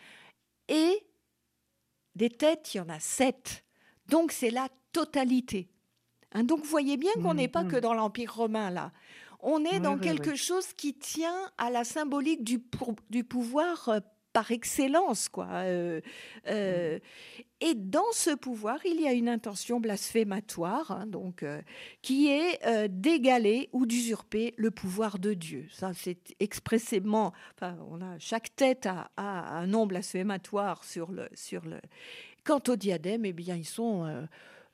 et 0.68 1.02
des 2.14 2.28
têtes, 2.28 2.74
il 2.74 2.76
y 2.76 2.80
en 2.80 2.90
a 2.90 3.00
sept, 3.00 3.64
donc 4.06 4.32
c'est 4.32 4.50
la 4.50 4.68
totalité. 4.92 5.73
Hein, 6.34 6.44
donc 6.44 6.60
vous 6.60 6.70
voyez 6.70 6.96
bien 6.96 7.12
qu'on 7.22 7.34
n'est 7.34 7.48
pas 7.48 7.62
mmh, 7.62 7.68
que 7.68 7.76
mmh. 7.76 7.80
dans 7.80 7.94
l'Empire 7.94 8.34
romain 8.34 8.70
là. 8.70 8.92
On 9.46 9.62
est 9.62 9.78
dans 9.78 9.98
quelque 9.98 10.34
chose 10.34 10.72
qui 10.72 10.94
tient 10.94 11.50
à 11.58 11.70
la 11.70 11.84
symbolique 11.84 12.44
du, 12.44 12.62
du 13.10 13.24
pouvoir 13.24 13.90
euh, 13.90 14.00
par 14.32 14.50
excellence, 14.50 15.28
quoi. 15.28 15.48
Euh, 15.52 16.00
euh, 16.48 16.96
mmh. 16.96 17.42
et 17.60 17.74
dans 17.74 18.10
ce 18.12 18.34
pouvoir, 18.34 18.78
il 18.86 19.02
y 19.02 19.06
a 19.06 19.12
une 19.12 19.28
intention 19.28 19.80
blasphématoire, 19.80 20.90
hein, 20.90 21.06
donc 21.06 21.44
qui 22.00 22.28
est 22.28 22.88
d'égaler 22.88 23.68
ou 23.72 23.84
d'usurper 23.84 24.54
le 24.56 24.70
pouvoir 24.70 25.18
de 25.18 25.34
Dieu. 25.34 25.66
Ça, 25.70 25.92
c'est 25.92 26.34
expressément. 26.40 27.34
Enfin, 27.54 27.76
on 27.90 28.00
a 28.00 28.18
chaque 28.18 28.56
tête 28.56 28.86
a, 28.86 29.10
un 29.18 29.66
nom 29.66 29.86
blasphématoire 29.86 30.84
sur 30.84 31.12
le 31.12 31.28
sur 31.34 31.66
le. 31.66 31.80
Quant 32.44 32.62
au 32.68 32.76
diadème, 32.76 33.26
eh 33.26 33.32
bien, 33.34 33.56
ils 33.56 33.66
sont 33.66 34.26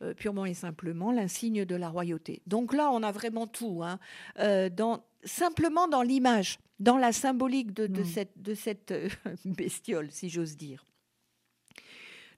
euh, 0.02 0.14
purement 0.14 0.46
et 0.46 0.54
simplement 0.54 1.12
l'insigne 1.12 1.66
de 1.66 1.74
la 1.74 1.90
royauté. 1.90 2.40
Donc 2.46 2.72
là, 2.72 2.90
on 2.90 3.02
a 3.02 3.12
vraiment 3.12 3.46
tout, 3.46 3.82
hein. 3.82 3.98
euh, 4.38 4.70
dans, 4.70 5.04
simplement 5.24 5.88
dans 5.88 6.00
l'image, 6.00 6.58
dans 6.78 6.96
la 6.96 7.12
symbolique 7.12 7.74
de, 7.74 7.86
mm. 7.86 8.04
cette, 8.06 8.40
de 8.40 8.54
cette 8.54 8.92
euh, 8.92 9.08
bestiole, 9.44 10.10
si 10.10 10.30
j'ose 10.30 10.56
dire. 10.56 10.86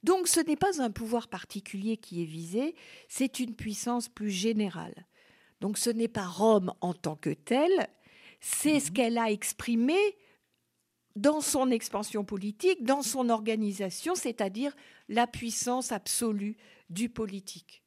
Donc 0.03 0.27
ce 0.27 0.41
n'est 0.41 0.57
pas 0.57 0.83
un 0.83 0.91
pouvoir 0.91 1.29
particulier 1.29 1.97
qui 1.97 2.23
est 2.23 2.27
visé, 2.27 2.75
c'est 3.09 3.39
une 3.39 3.55
puissance 3.55 4.09
plus 4.09 4.31
générale. 4.31 5.07
Donc 5.61 5.79
ce 5.79 5.91
n'est 5.91 6.09
pas 6.09 6.27
Rome 6.27 6.75
en 6.81 6.95
tant 6.95 7.15
que 7.15 7.31
telle, 7.31 7.87
c'est 8.41 8.81
ce 8.81 8.91
mm. 8.91 8.95
qu'elle 8.95 9.19
a 9.19 9.31
exprimé 9.31 9.97
dans 11.15 11.41
son 11.41 11.71
expansion 11.71 12.25
politique, 12.25 12.83
dans 12.83 13.03
son 13.03 13.29
organisation, 13.29 14.15
c'est-à-dire 14.15 14.75
la 15.09 15.27
puissance 15.27 15.93
absolue 15.93 16.57
du 16.93 17.09
politique. 17.09 17.83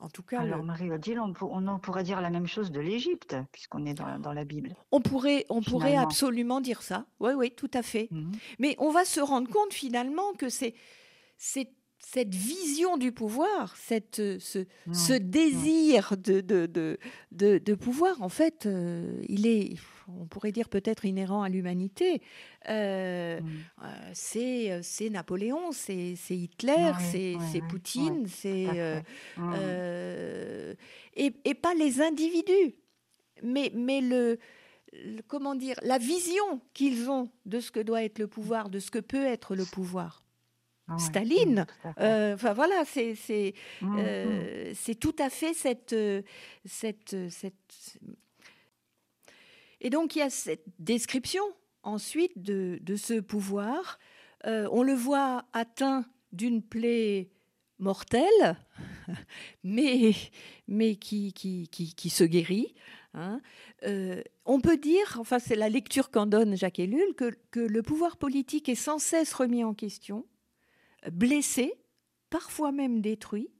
En 0.00 0.08
tout 0.08 0.22
cas, 0.22 0.40
alors 0.40 0.62
Marie-Odile, 0.62 1.18
on, 1.18 1.32
on, 1.40 1.78
pourrait 1.80 2.04
dire 2.04 2.20
la 2.20 2.30
même 2.30 2.46
chose 2.46 2.70
de 2.70 2.78
l'Égypte, 2.78 3.36
puisqu'on 3.50 3.84
est 3.84 3.94
dans, 3.94 4.32
la 4.32 4.44
Bible. 4.44 4.76
On 4.92 5.00
pourrait, 5.00 5.44
on 5.48 5.60
pourrait 5.60 5.96
absolument 5.96 6.60
dire 6.60 6.82
ça. 6.82 7.06
Oui, 7.18 7.32
oui, 7.36 7.50
tout 7.50 7.70
à 7.74 7.82
fait. 7.82 8.06
Mhm. 8.12 8.30
Mais 8.60 8.76
on 8.78 8.90
va 8.90 9.04
se 9.04 9.18
rendre 9.20 9.50
compte 9.50 9.72
finalement 9.72 10.34
que 10.34 10.48
c'est 10.48 10.74
cette 11.98 12.34
vision 12.34 12.96
du 12.96 13.12
pouvoir, 13.12 13.76
cette, 13.76 14.16
ce, 14.16 15.18
désir 15.18 16.16
de, 16.16 16.40
de, 16.40 16.98
de, 17.32 17.74
pouvoir, 17.74 18.22
en 18.22 18.28
fait, 18.28 18.66
euh, 18.66 19.20
il 19.28 19.46
est, 19.46 19.74
on 20.08 20.26
pourrait 20.26 20.52
dire 20.52 20.68
peut-être 20.68 21.04
inhérent 21.04 21.42
à 21.42 21.48
l'humanité. 21.48 22.22
Euh, 22.68 23.40
mm. 23.40 23.48
euh, 23.82 24.80
c'est 24.82 25.10
Napoléon, 25.10 25.72
c'est 25.72 26.14
Hitler, 26.30 26.92
c'est 27.10 27.60
Poutine, 27.68 28.26
c'est 28.28 29.02
mm. 29.36 29.54
et, 31.16 31.32
et, 31.44 31.54
pas 31.54 31.74
les 31.74 32.00
individus, 32.00 32.74
mais, 33.42 33.72
mais 33.74 34.00
le, 34.00 34.38
comment 35.26 35.56
dire 35.56 35.76
la 35.82 35.98
vision 35.98 36.60
qu'ils 36.74 37.10
ont 37.10 37.28
de 37.44 37.58
ce 37.60 37.72
que 37.72 37.80
doit 37.80 38.04
être 38.04 38.18
le 38.18 38.28
pouvoir, 38.28 38.70
de 38.70 38.78
ce 38.78 38.90
que 38.90 39.00
peut 39.00 39.24
être 39.24 39.56
le 39.56 39.64
pouvoir. 39.64 40.22
Ah 40.88 40.98
Staline. 40.98 41.66
Euh, 42.00 42.34
enfin 42.34 42.54
voilà, 42.54 42.84
c'est 42.84 43.14
c'est 43.14 43.54
euh, 43.82 44.72
tout 45.00 45.14
à 45.18 45.28
fait 45.28 45.54
cette, 45.54 45.94
cette 46.64 47.16
cette 47.30 47.98
et 49.80 49.90
donc 49.90 50.16
il 50.16 50.20
y 50.20 50.22
a 50.22 50.30
cette 50.30 50.64
description 50.78 51.42
ensuite 51.82 52.32
de, 52.36 52.78
de 52.82 52.96
ce 52.96 53.20
pouvoir. 53.20 53.98
Euh, 54.46 54.68
on 54.72 54.82
le 54.82 54.94
voit 54.94 55.44
atteint 55.52 56.04
d'une 56.32 56.62
plaie 56.62 57.30
mortelle, 57.78 58.56
mais, 59.64 60.12
mais 60.66 60.96
qui, 60.96 61.32
qui, 61.32 61.68
qui, 61.68 61.94
qui 61.94 62.10
se 62.10 62.24
guérit. 62.24 62.74
Hein. 63.14 63.40
Euh, 63.84 64.22
on 64.44 64.60
peut 64.60 64.76
dire, 64.76 65.16
enfin 65.18 65.38
c'est 65.38 65.56
la 65.56 65.68
lecture 65.68 66.10
qu'en 66.10 66.26
donne 66.26 66.56
Jacques 66.56 66.78
Ellul, 66.78 67.14
que, 67.16 67.32
que, 67.50 67.60
le 67.60 67.82
pouvoir 67.82 68.16
politique 68.16 68.68
est 68.68 68.74
sans 68.74 68.98
cesse 68.98 69.32
remis 69.32 69.64
en 69.64 69.74
question, 69.74 70.26
blessé, 71.10 71.74
parfois 72.30 72.72
même 72.72 73.00
détruit, 73.00 73.50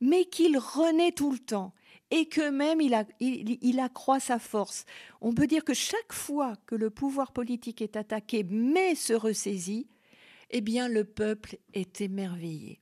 mais 0.00 0.24
qu'il 0.24 0.58
renaît 0.58 1.12
tout 1.12 1.32
le 1.32 1.38
temps 1.38 1.72
et 2.10 2.26
que 2.26 2.50
même 2.50 2.80
il, 2.80 2.94
a, 2.94 3.04
il, 3.20 3.80
accroît 3.80 4.20
sa 4.20 4.38
force. 4.38 4.84
On 5.20 5.32
peut 5.32 5.46
dire 5.46 5.64
que 5.64 5.74
chaque 5.74 6.12
fois 6.12 6.54
que 6.66 6.74
le 6.74 6.90
pouvoir 6.90 7.32
politique 7.32 7.82
est 7.82 7.96
attaqué 7.96 8.44
mais 8.44 8.94
se 8.94 9.12
ressaisit, 9.12 9.88
eh 10.50 10.60
bien 10.60 10.88
le 10.88 11.04
peuple 11.04 11.56
est 11.74 12.00
émerveillé. 12.00 12.80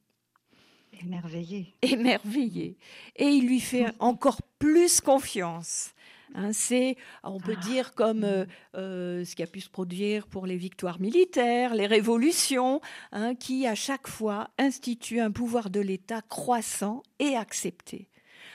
Émerveillé. 1.00 1.74
Émerveillé. 1.83 2.77
Et 3.16 3.27
il 3.27 3.46
lui 3.46 3.61
fait 3.61 3.87
encore 3.98 4.42
plus 4.59 5.00
confiance. 5.00 5.93
Hein, 6.35 6.53
c'est, 6.53 6.97
on 7.23 7.38
peut 7.38 7.57
ah. 7.57 7.66
dire, 7.66 7.94
comme 7.94 8.25
euh, 8.25 8.44
euh, 8.75 9.25
ce 9.25 9.37
qui 9.37 9.42
a 9.42 9.47
pu 9.47 9.61
se 9.61 9.70
produire 9.70 10.27
pour 10.27 10.47
les 10.47 10.57
victoires 10.57 11.01
militaires, 11.01 11.75
les 11.75 11.87
révolutions, 11.87 12.81
hein, 13.12 13.35
qui 13.35 13.66
à 13.66 13.75
chaque 13.75 14.09
fois 14.09 14.51
instituent 14.59 15.20
un 15.20 15.31
pouvoir 15.31 15.70
de 15.70 15.81
l'État 15.81 16.23
croissant 16.23 17.03
et 17.20 17.37
accepté. 17.37 18.09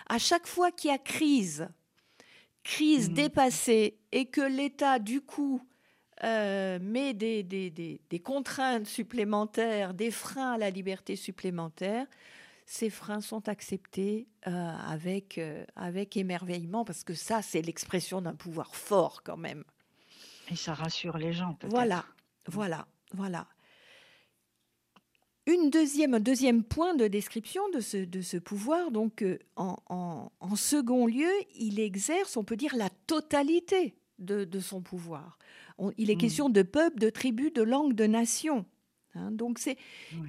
À 0.07 0.17
chaque 0.17 0.47
fois 0.47 0.71
qu'il 0.71 0.91
y 0.91 0.93
a 0.93 0.97
crise, 0.97 1.69
crise 2.63 3.09
mmh. 3.09 3.13
dépassée, 3.13 3.97
et 4.11 4.25
que 4.25 4.41
l'État, 4.41 4.99
du 4.99 5.21
coup, 5.21 5.61
euh, 6.23 6.79
met 6.81 7.13
des, 7.13 7.43
des, 7.43 8.19
contraintes 8.19 8.87
supplémentaires, 8.87 9.93
des 9.93 10.11
freins 10.11 10.53
à 10.53 10.57
la 10.57 10.69
liberté 10.69 11.15
supplémentaire, 11.15 12.07
ces 12.71 12.91
freins 12.91 13.19
sont 13.19 13.49
acceptés 13.49 14.27
euh, 14.45 14.51
avec, 14.51 15.39
euh, 15.39 15.65
avec 15.75 16.15
émerveillement, 16.15 16.85
parce 16.85 17.03
que 17.03 17.15
ça, 17.15 17.41
c'est 17.41 17.63
l'expression 17.63 18.21
d'un 18.21 18.35
pouvoir 18.35 18.75
fort 18.75 19.23
quand 19.23 19.37
même. 19.37 19.63
Et 20.51 20.55
ça 20.55 20.75
rassure 20.75 21.17
les 21.17 21.33
gens, 21.33 21.55
peut-être. 21.55 21.71
Voilà, 21.71 22.05
voilà, 22.45 22.87
voilà. 23.11 23.47
Une 25.47 25.71
deuxième, 25.71 26.13
un 26.13 26.19
deuxième 26.19 26.63
point 26.63 26.93
de 26.93 27.07
description 27.07 27.67
de 27.69 27.79
ce, 27.79 27.97
de 27.97 28.21
ce 28.21 28.37
pouvoir, 28.37 28.91
donc 28.91 29.23
euh, 29.23 29.39
en, 29.55 30.31
en, 30.39 30.55
second 30.55 31.07
lieu, 31.07 31.31
il 31.55 31.79
exerce, 31.79 32.37
on 32.37 32.43
peut 32.43 32.55
dire, 32.55 32.75
la 32.75 32.91
totalité 33.07 33.95
de, 34.19 34.43
de 34.43 34.59
son 34.59 34.83
pouvoir. 34.83 35.39
il 35.97 36.11
est 36.11 36.15
mmh. 36.15 36.17
question 36.19 36.49
de 36.49 36.61
peuple, 36.61 36.99
de 36.99 37.09
tribus, 37.09 37.51
de 37.51 37.63
langue, 37.63 37.95
de 37.95 38.05
nation. 38.05 38.67
Hein, 39.15 39.31
donc 39.31 39.59
c'est, 39.59 39.77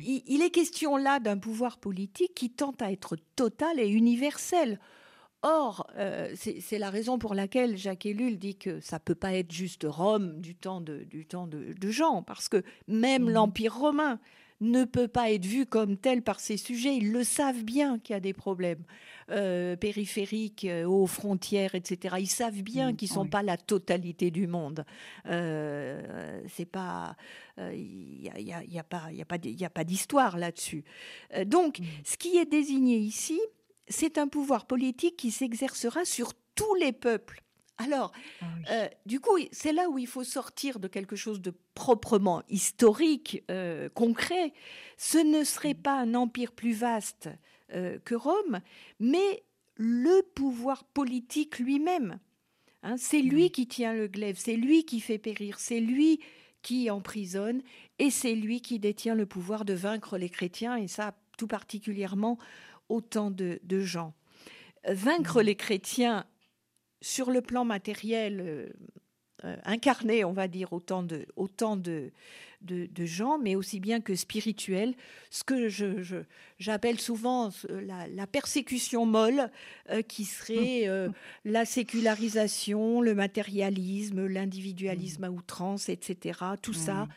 il, 0.05 0.43
est 0.43 0.51
question 0.51 0.97
là 0.97 1.21
d'un 1.21 1.39
pouvoir 1.39 1.79
politique 1.79 2.35
qui 2.35 2.51
tente 2.51 2.81
à 2.83 2.91
être 2.91 3.17
total 3.37 3.79
et 3.79 3.89
universel. 3.89 4.79
Or, 5.43 5.87
euh, 5.97 6.35
c'est 6.37 6.79
la 6.79 6.91
raison 6.91 7.19
pour 7.19 7.35
laquelle 7.35 7.77
Jacques 7.77 8.05
Ellul 8.05 8.39
dit 8.39 8.57
que 8.57 8.81
ça 8.81 9.01
peut 9.01 9.15
pas 9.15 9.35
être 9.35 9.53
juste 9.53 9.87
Rome 9.89 10.41
du 10.41 10.55
temps 10.55 10.83
de, 10.83 11.05
du 11.05 11.25
temps 11.25 11.47
de, 11.47 11.75
Jean, 11.91 12.23
parce 12.23 12.49
que 12.49 12.63
même 12.89 13.25
mmh. 13.25 13.31
l'Empire 13.31 13.75
romain 13.75 14.21
ne 14.61 14.85
peut 14.85 15.09
pas 15.09 15.31
être 15.31 15.47
vu 15.47 15.65
comme 15.65 15.97
tel 15.97 16.23
par 16.23 16.41
ses 16.41 16.59
sujets. 16.59 16.97
Ils 16.97 17.13
le 17.13 17.25
savent 17.25 17.65
bien 17.65 17.99
qu'il 17.99 18.13
y 18.13 18.17
a 18.17 18.21
des 18.21 18.35
problèmes 18.35 18.85
euh, 19.31 19.77
périphériques, 19.77 20.65
euh, 20.65 20.85
aux 20.85 21.07
frontières, 21.07 21.75
etc. 21.75 22.17
Ils 22.19 22.27
savent 22.27 22.63
bien 22.63 22.93
mm, 22.93 22.97
qu'ils 22.97 23.09
ne 23.11 23.15
sont 23.15 23.27
pas 23.27 23.43
la 23.43 23.57
totalité 23.57 24.31
du 24.31 24.47
monde. 24.47 24.85
Euh, 25.27 26.43
c'est 26.49 26.65
pas, 26.65 27.17
il 27.59 28.21
n'y 28.21 28.31
a, 28.31 28.41
y 28.41 28.53
a, 28.53 28.65
y 28.65 28.79
a, 28.79 28.85
pas, 28.85 29.09
il 29.11 29.65
a 29.65 29.71
pas 29.71 29.85
d'histoire 29.85 30.39
là-dessus. 30.39 30.85
donc, 31.47 31.81
mm. 31.81 31.85
ce 32.05 32.17
qui 32.17 32.37
est 32.39 32.51
désigné 32.51 32.97
ici, 32.97 33.41
c'est 33.89 34.19
un 34.19 34.29
pouvoir 34.29 34.67
politique 34.67 35.17
qui 35.17 35.31
s'exercera 35.31 36.05
sur 36.05 36.33
tous 36.55 36.75
les 36.75 36.93
peuples 36.93 37.43
alors, 37.81 38.13
ah 38.43 38.45
euh, 38.71 38.89
du 39.07 39.21
coup, 39.21 39.39
c'est 39.53 39.73
là 39.73 39.89
où 39.89 39.99
il 39.99 40.07
faut 40.07 40.23
sortir 40.23 40.81
de 40.81 40.87
quelque 40.87 41.17
chose 41.17 41.41
de 41.41 41.55
proprement 41.75 42.43
historique, 42.51 43.43
euh, 43.51 43.89
concret. 43.89 44.53
Ce 44.99 45.17
ne 45.17 45.45
serait 45.45 45.75
pas 45.75 45.99
un 45.99 46.15
empire 46.15 46.53
plus 46.53 46.75
vaste 46.75 47.31
euh, 47.75 47.99
que 48.05 48.15
Rome, 48.15 48.61
mais 48.99 49.45
le 49.77 50.23
pouvoir 50.35 50.85
politique 50.85 51.59
lui-même. 51.59 52.19
Hein. 52.83 52.97
c'est 52.97 53.23
lui 53.23 53.51
qui 53.51 53.67
tient 53.67 53.95
le 53.95 54.09
glaive, 54.09 54.37
c'est 54.39 54.57
lui 54.57 54.85
qui 54.85 55.01
fait 55.01 55.19
périr, 55.19 55.59
c'est 55.59 55.81
lui 55.81 56.21
qui 56.63 56.91
emprisonne, 56.91 57.63
et 57.99 58.11
c'est 58.11 58.35
lui 58.35 58.61
qui 58.61 58.79
détient 58.79 59.15
le 59.15 59.27
pouvoir 59.27 59.65
de 59.65 59.75
vaincre 59.75 60.19
les 60.19 60.29
chrétiens, 60.29 60.77
et 60.77 60.89
ça 60.89 61.15
tout 61.39 61.47
particulièrement 61.47 62.39
autant 62.89 63.31
de, 63.31 63.61
de 63.63 63.81
gens. 63.81 64.15
Vaincre 64.87 65.43
les 65.43 65.57
chrétiens 65.57 66.27
sur 67.03 67.31
le 67.31 67.41
plan 67.41 67.65
matériel 67.65 68.41
euh, 68.41 68.69
euh, 69.45 69.57
incarné, 69.65 70.25
on 70.25 70.33
va 70.33 70.49
dire, 70.49 70.73
autant 70.73 71.03
de, 71.03 71.27
autant 71.37 71.77
de, 71.77 72.13
de, 72.63 73.05
gens, 73.05 73.39
mais 73.39 73.57
aussi 73.57 73.81
bien 73.81 74.01
que 74.01 74.15
spirituel, 74.15 74.95
ce 75.31 75.45
que 75.45 75.69
je, 75.69 76.23
j'appelle 76.59 77.01
souvent 77.01 77.51
euh, 77.71 77.81
la, 78.15 78.27
persécution 78.27 79.07
molle, 79.07 79.51
qui 80.09 80.25
serait 80.25 80.87
la 81.45 81.65
sécularisation, 81.65 83.01
le 83.01 83.15
matérialisme, 83.15 84.27
l'individualisme 84.27 85.25
à 85.25 85.31
outrance, 85.31 85.89
etc. 85.89 86.39
Tout 86.63 86.73
ça 86.75 87.09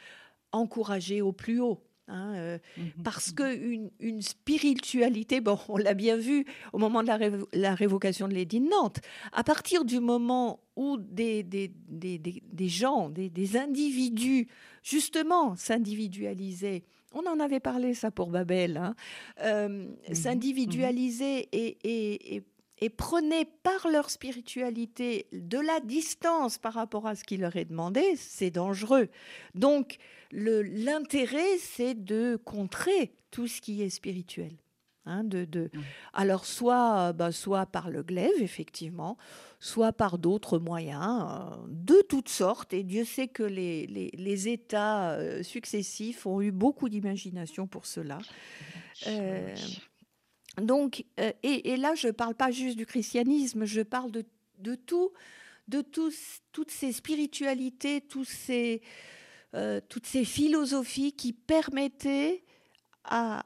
encouragé 0.54 1.22
au 1.22 1.34
plus 1.34 1.60
haut. 1.60 1.82
Hein, 2.14 2.34
euh, 2.36 2.58
mmh 2.78 2.82
parce 3.04 3.32
que 3.32 3.58
une, 4.00 4.22
spiritualité, 4.22 5.42
bon, 5.42 5.58
on 5.68 5.78
l'a 5.78 5.96
bien 5.96 6.16
vu 6.16 6.46
au 6.72 6.78
moment 6.78 7.02
de 7.02 7.08
la, 7.54 7.76
révocation 7.76 8.28
de 8.28 8.34
l'édit 8.34 8.60
de 8.60 8.70
Nantes, 8.70 9.00
à 9.32 9.44
partir 9.44 9.84
du 9.84 10.00
moment 10.00 10.60
où 10.76 10.98
des, 10.98 11.42
des, 11.42 11.72
des, 11.90 12.70
gens, 12.70 13.10
des, 13.10 13.58
individus, 13.58 14.48
justement, 14.84 15.56
s'individualisaient, 15.56 16.84
on 17.14 17.26
en 17.28 17.40
avait 17.40 17.60
parlé 17.60 17.96
ça 17.96 18.12
pour 18.12 18.30
Babel, 18.30 18.78
hein, 18.78 18.96
euh, 19.42 19.68
mmh 19.68 19.88
mmh 20.10 20.14
s'individualisaient 20.14 21.50
et, 21.52 21.78
et, 21.84 22.36
et 22.36 22.44
et 22.84 22.90
prenaient 22.90 23.48
par 23.64 23.88
leur 23.88 24.10
spiritualité 24.10 25.28
de 25.32 25.58
la 25.58 25.80
distance 25.80 26.58
par 26.58 26.74
rapport 26.74 27.08
à 27.08 27.16
ce 27.16 27.24
qui 27.24 27.38
leur 27.38 27.56
est 27.56 27.64
demandé, 27.64 28.18
c'est 28.18 28.52
dangereux. 28.52 29.08
Donc 29.56 30.00
l'intérêt, 30.34 31.58
c'est 31.60 31.94
de 31.94 32.36
contrer 32.44 33.14
tout 33.32 33.48
ce 33.48 33.62
qui 33.62 33.82
est 33.82 33.90
spirituel. 33.90 34.52
Hein, 35.06 35.24
de, 35.24 35.46
de... 35.46 35.70
Mmh. 35.74 35.80
Alors 36.12 36.46
soit, 36.46 37.14
bah, 37.14 37.32
soit 37.32 37.66
par 37.66 37.90
le 37.90 38.04
glaive, 38.04 38.42
effectivement, 38.42 39.18
soit 39.60 39.94
par 39.94 40.18
d'autres 40.18 40.60
moyens, 40.60 41.26
euh, 41.30 41.56
de 41.70 42.02
toutes 42.10 42.30
sortes. 42.30 42.74
Et 42.74 42.84
Dieu 42.84 43.06
sait 43.06 43.30
que 43.30 43.44
les, 43.44 43.88
les, 43.88 44.12
les 44.14 44.48
États 44.50 45.12
euh, 45.12 45.42
successifs 45.42 46.26
ont 46.26 46.42
eu 46.42 46.52
beaucoup 46.52 46.90
d'imagination 46.90 47.66
pour 47.66 47.86
cela. 47.86 48.20
Euh, 49.08 49.56
donc, 50.62 51.06
et, 51.18 51.72
et, 51.72 51.78
là, 51.78 51.96
je 51.96 52.08
ne 52.08 52.12
parle 52.12 52.36
pas 52.36 52.52
juste 52.52 52.78
du 52.78 52.86
christianisme, 52.86 53.66
je 53.66 53.82
parle 53.82 54.12
de, 54.12 54.24
de 54.60 54.76
tout, 54.76 55.12
de 55.68 55.82
toutes 55.82 56.72
ces 56.72 56.92
spiritualités, 56.92 58.02
tous 58.02 58.26
ces, 58.26 58.82
euh, 59.56 59.80
toutes 59.88 60.08
ces 60.08 60.26
philosophies 60.26 61.14
qui 61.14 61.34
permettaient 61.34 62.44
à, 63.06 63.44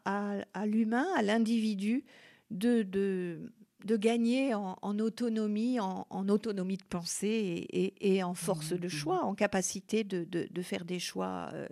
l'humain, 0.66 1.08
à 1.16 1.22
l'individu, 1.22 2.06
de, 2.52 2.84
de, 2.84 3.98
gagner 3.98 4.54
en, 4.54 5.00
autonomie, 5.00 5.80
en, 5.80 6.30
autonomie 6.30 6.78
de 6.78 6.84
pensée 6.84 7.66
et, 8.00 8.24
en 8.24 8.36
force 8.36 8.70
de 8.74 8.78
mmh, 8.78 8.86
mmh. 8.86 8.90
choix, 8.90 9.24
en 9.24 9.34
capacité 9.34 10.04
de, 10.04 10.62
faire 10.62 10.86
des 10.86 11.00
choix 11.00 11.50
euh, 11.54 11.68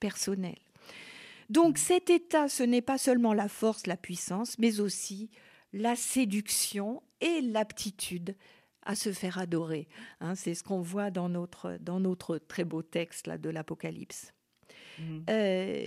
personnels. 0.00 0.58
Donc 1.50 1.78
cet 1.78 2.10
état, 2.10 2.48
ce 2.48 2.62
n'est 2.62 2.82
pas 2.82 2.98
seulement 2.98 3.34
la 3.34 3.48
force, 3.48 3.86
la 3.86 3.96
puissance, 3.96 4.58
mais 4.58 4.80
aussi 4.80 5.30
la 5.72 5.96
séduction 5.96 7.02
et 7.20 7.40
l'aptitude 7.40 8.36
à 8.84 8.94
se 8.94 9.12
faire 9.12 9.38
adorer. 9.38 9.88
Hein, 10.20 10.34
c'est 10.34 10.54
ce 10.54 10.64
qu'on 10.64 10.80
voit 10.80 11.10
dans 11.10 11.28
notre, 11.28 11.78
dans 11.80 12.00
notre 12.00 12.38
très 12.38 12.64
beau 12.64 12.82
texte 12.82 13.26
là, 13.26 13.38
de 13.38 13.48
l'Apocalypse. 13.48 14.32
Mhm. 14.98 15.24
Euh, 15.30 15.84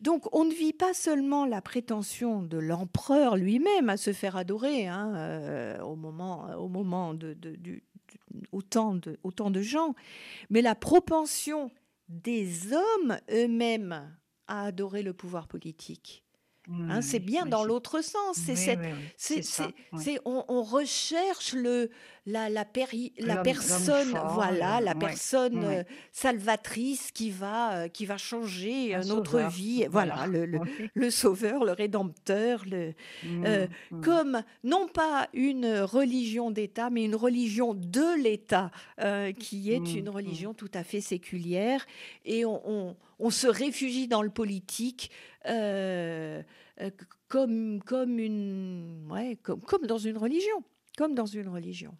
donc 0.00 0.24
on 0.34 0.44
ne 0.44 0.52
vit 0.52 0.72
pas 0.72 0.94
seulement 0.94 1.46
la 1.46 1.60
prétention 1.60 2.42
de 2.42 2.58
l'empereur 2.58 3.36
lui-même 3.36 3.88
à 3.88 3.96
se 3.96 4.12
faire 4.12 4.36
adorer 4.36 4.86
hein, 4.86 5.12
euh, 5.16 5.80
au 5.80 5.96
moment, 5.96 6.54
au 6.54 6.68
moment 6.68 7.14
de, 7.14 7.34
du, 7.34 7.82
autant, 8.52 8.94
de, 8.94 9.18
autant 9.22 9.50
de 9.50 9.62
gens, 9.62 9.94
mais 10.50 10.62
la 10.62 10.74
propension 10.74 11.70
des 12.08 12.72
hommes 12.72 13.18
eux-mêmes 13.30 14.16
à 14.48 14.64
adorer 14.64 15.02
le 15.02 15.12
pouvoir 15.12 15.48
politique. 15.48 16.24
Hein, 16.68 17.00
c'est 17.00 17.20
bien 17.20 17.46
dans 17.46 17.64
l'autre 17.64 18.02
sens. 18.02 18.40
C'est 19.16 20.20
on, 20.24 20.62
recherche 20.62 21.52
le 21.52 21.90
la 22.26 22.48
la, 22.48 22.64
la 23.18 23.36
personne 23.36 24.18
voilà 24.30 24.80
la 24.80 24.96
personne 24.96 25.62
euh, 25.62 25.82
salvatrice 26.10 27.12
qui 27.12 27.30
va 27.30 27.76
euh, 27.76 27.88
qui 27.88 28.04
va 28.04 28.16
changer 28.16 28.98
notre 29.06 29.48
vie. 29.48 29.86
Voilà, 29.88 30.26
le, 30.26 30.44
le, 30.94 31.10
sauveur, 31.10 31.64
le 31.64 31.70
rédempteur, 31.70 32.64
le 32.68 32.94
mmh, 33.22 33.44
euh, 33.46 33.66
mmh. 33.92 34.00
comme 34.00 34.42
non 34.64 34.88
pas 34.88 35.28
une 35.34 35.80
religion 35.82 36.50
d'État, 36.50 36.90
mais 36.90 37.04
une 37.04 37.14
religion 37.14 37.74
de 37.74 38.20
l'État 38.20 38.72
qui 39.38 39.72
est 39.72 39.78
mmh, 39.80 39.98
une 39.98 40.08
religion 40.08 40.52
tout 40.52 40.70
à 40.74 40.82
fait 40.82 41.00
séculière 41.00 41.86
et 42.24 42.44
on, 42.44 42.60
on 42.66 42.96
se 43.30 43.46
réfugie 43.46 44.08
dans 44.08 44.22
le 44.22 44.30
politique. 44.30 45.10
Euh, 45.46 46.42
comme, 47.28 47.82
comme, 47.84 48.18
une, 48.18 49.08
ouais, 49.10 49.36
comme, 49.42 49.60
comme 49.60 49.86
dans 49.86 49.98
une 49.98 50.18
religion. 50.18 50.62
Comme 50.96 51.14
dans 51.14 51.26
une 51.26 51.48
religion. 51.48 51.96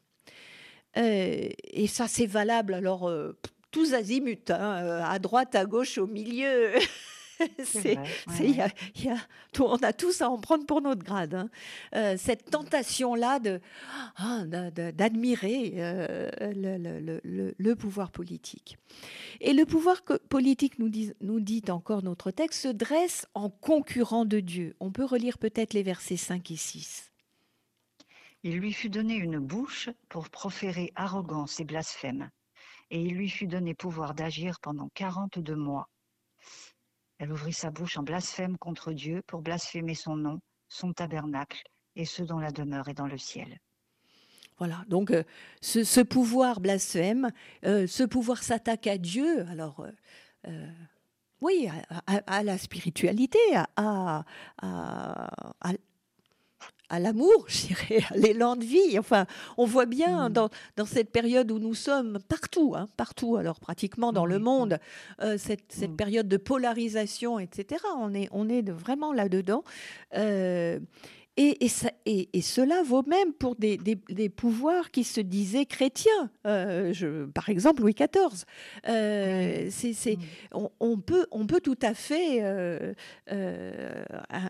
Euh, 0.97 1.49
et 1.65 1.87
ça, 1.87 2.09
c'est 2.09 2.27
valable, 2.27 2.75
alors, 2.75 3.09
euh, 3.09 3.39
tous 3.71 3.95
azimuts, 3.95 4.51
hein, 4.51 5.03
à 5.05 5.19
droite, 5.19 5.55
à 5.55 5.67
gauche, 5.67 5.99
au 5.99 6.07
milieu. 6.07 6.73
c'est, 7.64 7.99
on 9.59 9.77
a 9.77 9.92
tous 9.92 10.22
à 10.22 10.31
en 10.31 10.38
prendre 10.38 10.66
pour 10.66 10.81
notre 10.81 11.05
grade. 11.05 11.35
Hein. 11.35 11.51
Euh, 11.94 12.16
cette 12.16 12.51
tentation-là 12.51 13.38
de, 13.38 13.61
ah, 14.16 14.44
d'admirer 14.44 15.75
euh, 15.77 16.31
le, 17.59 17.75
pouvoir 17.75 18.11
politique. 18.11 18.79
Et 19.40 19.53
le 19.53 19.64
pouvoir 19.64 20.03
politique, 20.29 20.79
nous 20.79 20.88
dit, 20.88 21.12
nous 21.20 21.40
dit 21.40 21.62
encore 21.68 22.03
notre 22.03 22.31
texte, 22.31 22.62
se 22.62 22.68
dresse 22.68 23.27
en 23.35 23.51
concurrent 23.51 24.25
de 24.25 24.40
Dieu. 24.40 24.75
On 24.81 24.90
peut 24.90 25.05
relire 25.05 25.38
peut-être 25.38 25.75
les 25.75 25.83
versets 25.83 26.16
5 26.16 26.51
et 26.51 26.57
6. 26.57 27.12
Il 28.42 28.59
lui 28.59 28.72
fut 28.72 28.90
donné 28.90 29.14
une 29.14 29.38
bouche 29.38 29.90
pour 30.09 30.29
proférer 30.29 30.92
arrogance 30.94 31.59
et 31.59 31.64
blasphème, 31.64 32.31
et 32.90 33.03
il 33.03 33.14
lui 33.14 33.29
fut 33.29 33.49
donné 33.49 33.75
pouvoir 33.75 34.14
d'agir 34.14 34.61
pendant 34.61 34.88
quarante-deux 34.94 35.57
mois 35.57 35.88
elle 37.19 37.33
ouvrit 37.33 37.53
sa 37.53 37.71
bouche 37.71 37.97
en 37.97 38.03
blasphème 38.03 38.59
contre 38.59 38.93
Dieu 38.93 39.23
pour 39.27 39.43
blasphémer 39.43 39.95
son 39.95 40.17
nom, 40.17 40.41
son 40.69 40.93
tabernacle 40.93 41.63
et 41.95 42.05
ceux 42.05 42.25
dont 42.25 42.39
la 42.39 42.51
demeure 42.51 42.89
est 42.89 42.95
dans 42.95 43.07
le 43.07 43.19
ciel. 43.19 43.59
Voilà, 44.59 44.85
donc 44.89 45.11
euh, 45.11 45.23
ce, 45.61 46.01
pouvoir 46.01 46.61
blasphème, 46.61 47.31
euh, 47.65 47.87
ce 47.87 48.03
pouvoir 48.05 48.43
s'attaque 48.43 48.87
à 48.87 48.97
Dieu, 48.97 49.47
alors 49.49 49.87
euh, 50.47 50.71
oui, 51.43 51.69
à, 52.07 52.43
la 52.43 52.57
spiritualité, 52.57 53.39
à, 53.55 54.25
à, 54.63 55.73
à 56.88 56.99
l'amour, 57.01 57.44
je 57.49 57.66
dirais, 57.66 58.05
à 58.11 58.16
l'élan 58.16 58.57
de 58.57 58.64
vie. 58.64 58.99
Enfin, 58.99 59.27
on 59.57 59.66
voit 59.66 59.87
bien 59.87 60.29
mm. 60.29 60.33
dans, 60.33 60.49
dans, 60.77 60.87
cette 60.87 61.11
période 61.11 61.51
où 61.51 61.59
nous 61.59 61.75
sommes 61.75 62.18
partout, 62.29 62.75
hein, 62.77 62.88
partout, 62.96 63.37
alors 63.37 63.61
pratiquement 63.61 64.12
dans 64.12 64.27
le 64.27 64.38
monde, 64.38 64.79
euh, 65.22 65.38
cette, 65.38 65.72
cette, 65.72 65.92
mm. 65.92 65.96
période 65.96 66.29
de 66.29 66.37
polarisation, 66.37 67.38
etc. 67.38 67.83
On 67.99 68.14
est, 68.14 68.29
on 68.33 68.49
est 68.49 68.70
vraiment 68.70 69.12
là-dedans. 69.12 69.64
Euh, 70.14 70.79
et, 71.38 71.59
et, 72.33 72.40
cela 72.40 72.83
vaut 72.83 73.03
même 73.07 73.35
pour 73.35 73.57
des, 73.57 73.79
pouvoirs 74.35 74.90
qui 74.90 75.05
se 75.05 75.20
disaient 75.20 75.66
chrétiens. 75.66 76.31
Euh, 76.46 76.94
je, 76.94 77.27
par 77.27 77.51
exemple, 77.51 77.83
Louis 77.83 77.94
XIV. 77.94 78.44
Euh, 78.88 79.68
mm. 79.68 80.66
on, 80.81 80.99
peut, 80.99 81.27
on 81.31 81.46
peut 81.46 81.61
tout 81.61 81.79
à 81.83 81.92
fait 81.92 82.38
euh, 82.42 82.94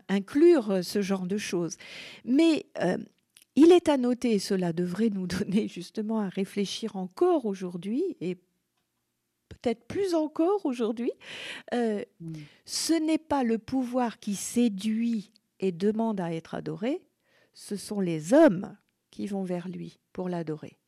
inclure 0.09 0.85
ce 0.85 1.03
genre 1.03 1.27
de 1.27 1.39
choses. 1.39 1.77
Mais 2.25 2.67
il 3.57 3.73
est 3.73 3.89
à 3.89 3.97
noter, 3.97 4.35
et 4.35 4.39
cela 4.39 4.73
devrait 4.73 5.11
nous 5.11 5.27
donner 5.27 5.67
justement 5.67 6.21
à 6.21 6.29
réfléchir 6.29 6.95
encore 6.95 7.47
aujourd'hui, 7.47 8.17
et 8.21 8.37
peut-être 9.49 9.87
plus 9.87 10.15
encore 10.15 10.65
aujourd'hui, 10.67 11.13
mm. 11.73 12.03
ce 12.65 12.93
n'est 12.93 13.19
pas 13.19 13.43
le 13.43 13.59
pouvoir 13.59 14.21
qui 14.21 14.37
séduit 14.37 15.33
et 15.61 15.73
demande 15.73 16.21
à 16.21 16.33
être 16.33 16.55
adoré, 16.55 17.03
ce 17.55 17.77
sont 17.77 18.01
les 18.01 18.33
hommes 18.35 18.77
qui 19.11 19.27
vont 19.27 19.45
vers 19.45 19.69
lui 19.69 19.99
pour 20.13 20.29
l'adorer. 20.29 20.79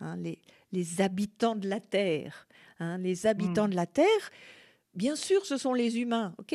Hein, 0.00 0.16
les, 0.16 0.40
les, 0.72 1.00
habitants 1.00 1.56
de 1.56 1.68
la 1.68 1.80
terre. 1.80 2.48
Hein, 2.80 2.98
les 2.98 3.26
habitants 3.26 3.66
hmm. 3.66 3.70
de 3.70 3.76
la 3.76 3.86
terre, 3.86 4.30
bien 4.94 5.16
sûr, 5.16 5.46
ce 5.46 5.56
sont 5.56 5.74
les 5.74 5.98
humains, 5.98 6.34
ok 6.38 6.54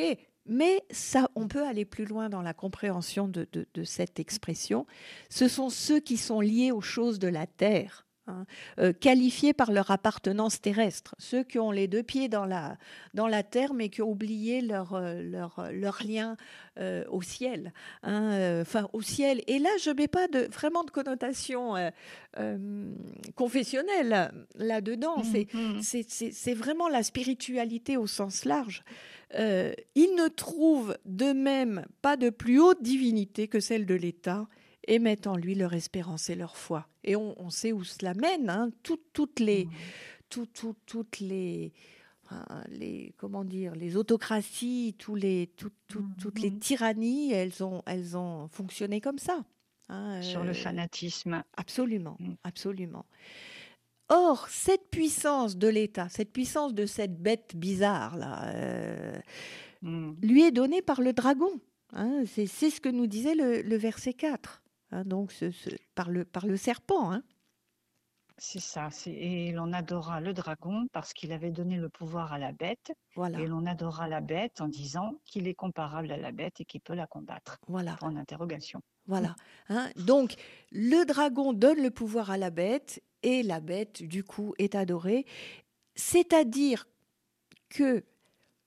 mais 0.50 0.82
ça, 0.90 1.30
on 1.34 1.46
peut 1.46 1.66
aller 1.66 1.84
plus 1.84 2.06
loin 2.06 2.30
dans 2.30 2.40
la 2.40 2.54
compréhension 2.54 3.28
de, 3.28 3.46
de 3.52 3.84
cette 3.84 4.18
expression. 4.18 4.86
Ce 5.28 5.46
sont 5.46 5.68
ceux 5.68 6.00
qui 6.00 6.16
sont 6.16 6.40
liés 6.40 6.72
aux 6.72 6.80
choses 6.80 7.18
de 7.18 7.28
la 7.28 7.46
terre. 7.46 8.07
Hein, 8.28 8.44
euh, 8.78 8.92
qualifiés 8.92 9.54
par 9.54 9.72
leur 9.72 9.90
appartenance 9.90 10.60
terrestre, 10.60 11.14
ceux 11.18 11.42
qui 11.42 11.58
ont 11.58 11.70
les 11.70 11.88
deux 11.88 12.02
pieds 12.02 12.28
dans 12.28 12.44
la, 12.44 12.76
dans 13.14 13.26
la 13.26 13.42
terre 13.42 13.72
mais 13.72 13.88
qui 13.88 14.02
ont 14.02 14.10
oublié 14.10 14.60
leur, 14.60 14.92
euh, 14.94 15.22
leur, 15.22 15.68
leur 15.72 16.02
lien 16.06 16.36
euh, 16.78 17.04
au 17.08 17.22
ciel. 17.22 17.72
Hein, 18.02 18.60
enfin, 18.60 18.86
au 18.92 19.00
ciel. 19.00 19.42
Et 19.46 19.58
là, 19.58 19.70
je 19.82 19.90
ne 19.90 19.94
mets 19.94 20.08
pas 20.08 20.28
de, 20.28 20.40
vraiment 20.52 20.84
de 20.84 20.90
connotation 20.90 21.74
confessionnelle 23.34 24.30
là-dedans. 24.56 25.22
Mmh, 25.22 25.78
mmh. 25.78 25.80
C'est 25.80 26.54
vraiment 26.54 26.88
la 26.88 27.02
spiritualité 27.02 27.96
au 27.96 28.06
sens 28.06 28.44
large. 28.44 28.84
ils 29.34 30.14
ne 30.16 30.28
trouvent 30.28 30.96
de 31.06 31.32
même 31.32 31.86
pas 32.02 32.16
de 32.16 32.28
plus 32.28 32.60
haute 32.60 32.82
divinité 32.82 33.48
que 33.48 33.60
celle 33.60 33.86
de 33.86 33.94
l'État 33.94 34.46
et 34.88 34.98
mettent 34.98 35.26
en 35.26 35.36
lui 35.36 35.54
leur 35.54 35.74
espérance 35.74 36.30
et 36.30 36.34
leur 36.34 36.56
foi. 36.56 36.88
Et 37.04 37.14
on, 37.14 37.50
sait 37.50 37.72
où 37.72 37.84
cela 37.84 38.14
mène. 38.14 38.48
Hein. 38.48 38.70
toutes 38.82 39.38
les, 39.38 39.66
mmh. 39.66 40.44
toutes 40.86 41.20
les, 41.20 41.72
les, 42.70 43.14
comment 43.18 43.44
dire, 43.44 43.74
les 43.74 43.96
autocraties, 43.96 44.96
tous 44.98 45.14
les, 45.14 45.52
toutes 45.56 46.38
les 46.40 46.58
tyrannies, 46.58 47.32
elles 47.32 47.62
ont, 47.62 47.82
elles 47.86 48.16
ont 48.16 48.48
fonctionné 48.48 49.00
comme 49.00 49.18
ça. 49.18 49.44
Hein, 49.90 50.20
Sur 50.22 50.42
le 50.42 50.50
euh, 50.50 50.54
fanatisme. 50.54 51.42
Absolument, 51.56 52.16
mmh. 52.18 52.32
absolument. 52.44 53.06
Or, 54.08 54.48
cette 54.48 54.88
puissance 54.90 55.58
de 55.58 55.68
l'État, 55.68 56.08
cette 56.08 56.32
puissance 56.32 56.72
de 56.72 56.86
cette 56.86 57.20
bête 57.20 57.54
bizarre 57.54 58.16
là, 58.16 58.54
euh, 58.54 59.18
lui 59.82 60.44
est 60.44 60.50
donnée 60.50 60.80
par 60.80 61.02
le 61.02 61.12
dragon. 61.12 61.60
Hein. 61.94 62.24
c'est 62.26 62.46
ce 62.46 62.80
que 62.82 62.88
nous 62.90 63.06
disait 63.06 63.34
le, 63.34 63.62
le 63.62 63.76
verset 63.76 64.12
4. 64.12 64.62
Hein, 64.90 65.04
donc 65.04 65.32
ce, 65.32 65.46
par, 65.94 66.10
le, 66.10 66.24
par 66.24 66.46
le 66.46 66.56
serpent. 66.56 67.12
Hein. 67.12 67.22
C'est 68.38 68.60
ça. 68.60 68.88
Et 69.06 69.50
l'on 69.50 69.72
adora 69.72 70.20
le 70.20 70.32
dragon 70.32 70.86
parce 70.92 71.12
qu'il 71.12 71.32
avait 71.32 71.50
donné 71.50 71.76
le 71.76 71.88
pouvoir 71.88 72.32
à 72.32 72.38
la 72.38 72.52
bête. 72.52 72.92
Voilà. 73.16 73.40
Et 73.40 73.46
l'on 73.46 73.66
adora 73.66 74.06
la 74.08 74.20
bête 74.20 74.60
en 74.60 74.68
disant 74.68 75.16
qu'il 75.24 75.48
est 75.48 75.54
comparable 75.54 76.12
à 76.12 76.16
la 76.16 76.30
bête 76.30 76.60
et 76.60 76.64
qu'il 76.64 76.80
peut 76.80 76.94
la 76.94 77.08
combattre. 77.08 77.58
Voilà. 77.66 77.98
En 78.00 78.16
interrogation. 78.16 78.80
Voilà. 79.06 79.34
Hein. 79.68 79.90
Donc 79.96 80.36
le 80.70 81.04
dragon 81.04 81.52
donne 81.52 81.82
le 81.82 81.90
pouvoir 81.90 82.30
à 82.30 82.38
la 82.38 82.50
bête 82.50 83.02
et 83.24 83.42
la 83.42 83.58
bête, 83.58 84.02
du 84.02 84.22
coup, 84.22 84.54
est 84.58 84.76
adorée. 84.76 85.26
C'est-à-dire 85.96 86.86
que 87.68 88.04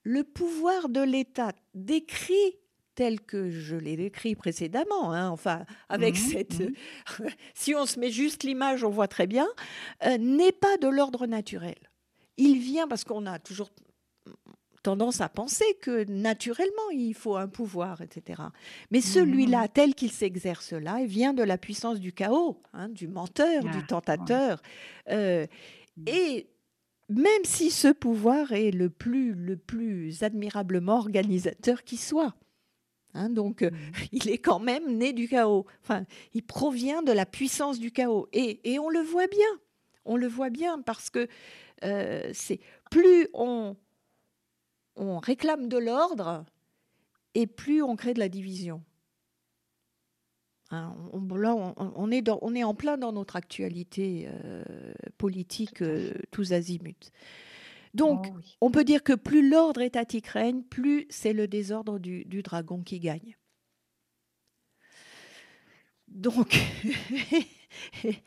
le 0.02 0.24
pouvoir 0.24 0.90
de 0.90 1.00
l'État 1.00 1.52
décrit 1.74 2.58
tel 2.94 3.20
que 3.20 3.50
je 3.50 3.76
l'ai 3.76 3.96
décrit 3.96 4.34
précédemment, 4.34 5.12
hein, 5.12 5.30
enfin 5.30 5.64
avec 5.88 6.14
mmh 6.14 6.18
cette... 6.18 6.60
Mmh. 6.60 7.24
si 7.54 7.74
on 7.74 7.86
se 7.86 7.98
met 7.98 8.10
juste 8.10 8.42
l'image, 8.42 8.84
on 8.84 8.90
voit 8.90 9.08
très 9.08 9.26
bien, 9.26 9.48
euh, 10.04 10.18
n'est 10.18 10.52
pas 10.52 10.76
de 10.78 10.88
l'ordre 10.88 11.26
naturel. 11.26 11.78
Il 12.36 12.58
vient 12.58 12.88
parce 12.88 13.04
qu'on 13.04 13.26
a 13.26 13.38
toujours 13.38 13.70
tendance 14.82 15.20
à 15.20 15.28
penser 15.28 15.64
que 15.80 16.04
naturellement 16.10 16.90
il 16.92 17.14
faut 17.14 17.36
un 17.36 17.48
pouvoir, 17.48 18.00
etc. 18.02 18.42
Mais 18.90 18.98
mmh 18.98 19.02
celui-là, 19.02 19.68
tel 19.68 19.94
qu'il 19.94 20.10
s'exerce 20.10 20.72
là, 20.72 21.00
il 21.00 21.06
vient 21.06 21.32
de 21.32 21.42
la 21.42 21.58
puissance 21.58 22.00
du 22.00 22.12
chaos, 22.12 22.60
hein, 22.72 22.88
du 22.88 23.08
menteur, 23.08 23.62
du 23.62 23.78
ah, 23.78 23.86
tentateur. 23.86 24.62
Euh, 25.08 25.46
et 26.06 26.48
même 27.08 27.44
si 27.44 27.70
ce 27.70 27.88
pouvoir 27.88 28.52
est 28.52 28.70
le 28.70 28.90
plus, 28.90 29.34
le 29.34 29.56
plus 29.56 30.22
admirablement 30.22 30.96
organisateur 30.96 31.84
qui 31.84 31.96
soit, 31.96 32.34
Hein, 33.14 33.28
donc, 33.28 33.62
euh, 33.62 33.70
mmh. 33.70 33.76
il 34.12 34.30
est 34.30 34.38
quand 34.38 34.58
même 34.58 34.96
né 34.96 35.12
du 35.12 35.28
chaos. 35.28 35.66
Enfin, 35.82 36.04
il 36.34 36.42
provient 36.42 37.02
de 37.02 37.12
la 37.12 37.26
puissance 37.26 37.78
du 37.78 37.90
chaos. 37.90 38.28
Et, 38.32 38.78
on 38.78 38.88
le 38.88 39.00
voit 39.00 39.26
bien. 39.26 39.48
On 40.04 40.16
le 40.16 40.26
voit 40.26 40.50
bien 40.50 40.80
parce 40.82 41.10
que 41.10 41.28
euh, 41.84 42.30
c'est 42.32 42.60
plus 42.90 43.28
on, 43.34 43.76
on 44.96 45.18
réclame 45.18 45.68
de 45.68 45.78
l'ordre 45.78 46.44
et 47.34 47.46
plus 47.46 47.82
on 47.82 47.94
crée 47.94 48.14
de 48.14 48.18
la 48.18 48.28
division. 48.28 48.82
Hein, 50.70 50.96
on, 51.12 51.28
on, 51.30 52.10
est 52.10 52.22
dans, 52.22 52.38
on, 52.42 52.54
est 52.54 52.64
en 52.64 52.74
plein 52.74 52.96
dans 52.96 53.12
notre 53.12 53.36
actualité 53.36 54.28
euh, 54.28 54.64
politique 55.18 55.84
tous 56.30 56.52
azimuts. 56.52 57.12
Donc, 57.94 58.26
oh, 58.30 58.40
on 58.62 58.70
peut 58.70 58.84
dire 58.84 59.02
que 59.02 59.12
plus 59.12 59.48
l'ordre 59.48 59.82
étatique 59.82 60.28
règne, 60.28 60.62
plus 60.62 61.06
c'est 61.10 61.32
le 61.32 61.46
désordre 61.46 61.98
du, 61.98 62.24
du 62.24 62.42
dragon 62.42 62.82
qui 62.82 63.00
gagne. 63.00 63.36
Donc, 66.08 66.58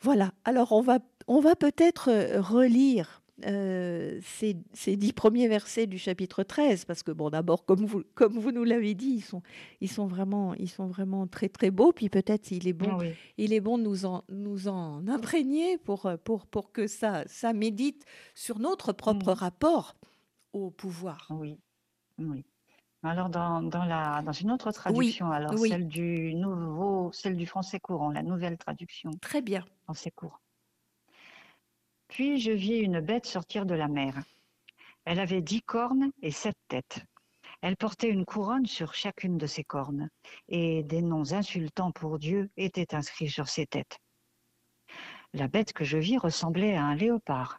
voilà. 0.00 0.32
Alors, 0.44 0.72
on 0.72 0.80
va, 0.80 0.98
on 1.26 1.40
va 1.40 1.56
peut-être 1.56 2.10
euh, 2.10 2.40
relire 2.40 3.22
euh, 3.44 4.20
ces, 4.22 4.96
dix 4.96 5.12
premiers 5.12 5.48
versets 5.48 5.86
du 5.86 5.98
chapitre 5.98 6.44
13, 6.44 6.84
parce 6.84 7.02
que, 7.02 7.10
bon, 7.10 7.30
d'abord, 7.30 7.64
comme 7.64 7.84
vous, 7.84 8.02
comme 8.14 8.38
vous 8.38 8.52
nous 8.52 8.64
l'avez 8.64 8.94
dit, 8.94 9.14
ils 9.16 9.24
sont, 9.24 9.42
ils, 9.80 9.90
sont 9.90 10.06
vraiment, 10.06 10.54
ils 10.54 10.70
sont 10.70 10.86
vraiment 10.86 11.26
très, 11.26 11.48
très 11.48 11.70
beaux. 11.70 11.92
Puis 11.92 12.08
peut-être 12.08 12.52
il 12.52 12.68
est 12.68 12.72
bon, 12.72 12.98
il 13.36 13.52
est 13.52 13.60
bon 13.60 13.78
de 13.78 13.82
nous 13.82 14.06
en, 14.06 14.22
nous 14.28 14.68
en 14.68 15.06
imprégner 15.08 15.78
pour, 15.78 16.08
pour, 16.24 16.46
pour 16.46 16.70
que 16.70 16.86
ça, 16.86 17.24
ça 17.26 17.52
médite 17.52 18.04
sur 18.34 18.60
notre 18.60 18.92
propre 18.92 19.32
mm. 19.32 19.38
rapport 19.38 19.96
au 20.52 20.70
pouvoir. 20.70 21.26
Oui, 21.30 21.58
oui. 22.18 22.44
Alors, 23.02 23.28
dans, 23.28 23.62
dans, 23.62 23.84
la, 23.84 24.22
dans 24.22 24.32
une 24.32 24.50
autre 24.50 24.70
traduction, 24.70 25.30
alors 25.30 25.58
celle 25.58 25.88
du 25.88 26.34
nouveau, 26.34 27.10
celle 27.12 27.36
du 27.36 27.46
français 27.46 27.78
courant, 27.78 28.10
la 28.10 28.22
nouvelle 28.22 28.56
traduction. 28.56 29.10
Très 29.20 29.42
bien. 29.42 29.62
Français 29.84 30.10
courant. 30.10 30.38
Puis 32.14 32.38
je 32.38 32.52
vis 32.52 32.78
une 32.78 33.00
bête 33.00 33.26
sortir 33.26 33.66
de 33.66 33.74
la 33.74 33.88
mer. 33.88 34.22
Elle 35.04 35.18
avait 35.18 35.42
dix 35.42 35.62
cornes 35.62 36.12
et 36.22 36.30
sept 36.30 36.56
têtes. 36.68 37.04
Elle 37.60 37.76
portait 37.76 38.08
une 38.08 38.24
couronne 38.24 38.66
sur 38.66 38.94
chacune 38.94 39.36
de 39.36 39.48
ses 39.48 39.64
cornes, 39.64 40.08
et 40.46 40.84
des 40.84 41.02
noms 41.02 41.32
insultants 41.32 41.90
pour 41.90 42.20
Dieu 42.20 42.50
étaient 42.56 42.94
inscrits 42.94 43.30
sur 43.30 43.48
ses 43.48 43.66
têtes. 43.66 43.98
La 45.32 45.48
bête 45.48 45.72
que 45.72 45.82
je 45.82 45.98
vis 45.98 46.16
ressemblait 46.16 46.76
à 46.76 46.84
un 46.84 46.94
léopard. 46.94 47.58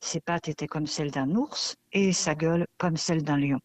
Ses 0.00 0.18
pattes 0.18 0.48
étaient 0.48 0.66
comme 0.66 0.88
celles 0.88 1.12
d'un 1.12 1.30
ours 1.36 1.76
et 1.92 2.12
sa 2.12 2.34
gueule 2.34 2.66
comme 2.78 2.96
celle 2.96 3.22
d'un 3.22 3.38
lion. 3.38 3.60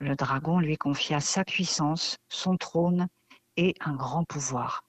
Le 0.00 0.16
dragon 0.16 0.58
lui 0.58 0.76
confia 0.76 1.20
sa 1.20 1.44
puissance, 1.44 2.16
son 2.28 2.56
trône 2.56 3.06
et 3.56 3.76
un 3.78 3.94
grand 3.94 4.24
pouvoir. 4.24 4.82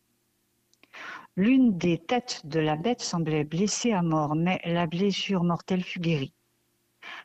L'une 1.35 1.79
des 1.79 1.97
têtes 1.97 2.41
de 2.45 2.59
la 2.59 2.75
bête 2.75 3.01
semblait 3.01 3.43
blessée 3.43 3.91
à 3.91 4.03
mort, 4.03 4.35
mais 4.35 4.61
la 4.65 4.85
blessure 4.85 5.43
mortelle 5.43 5.83
fut 5.83 5.99
guérie. 5.99 6.31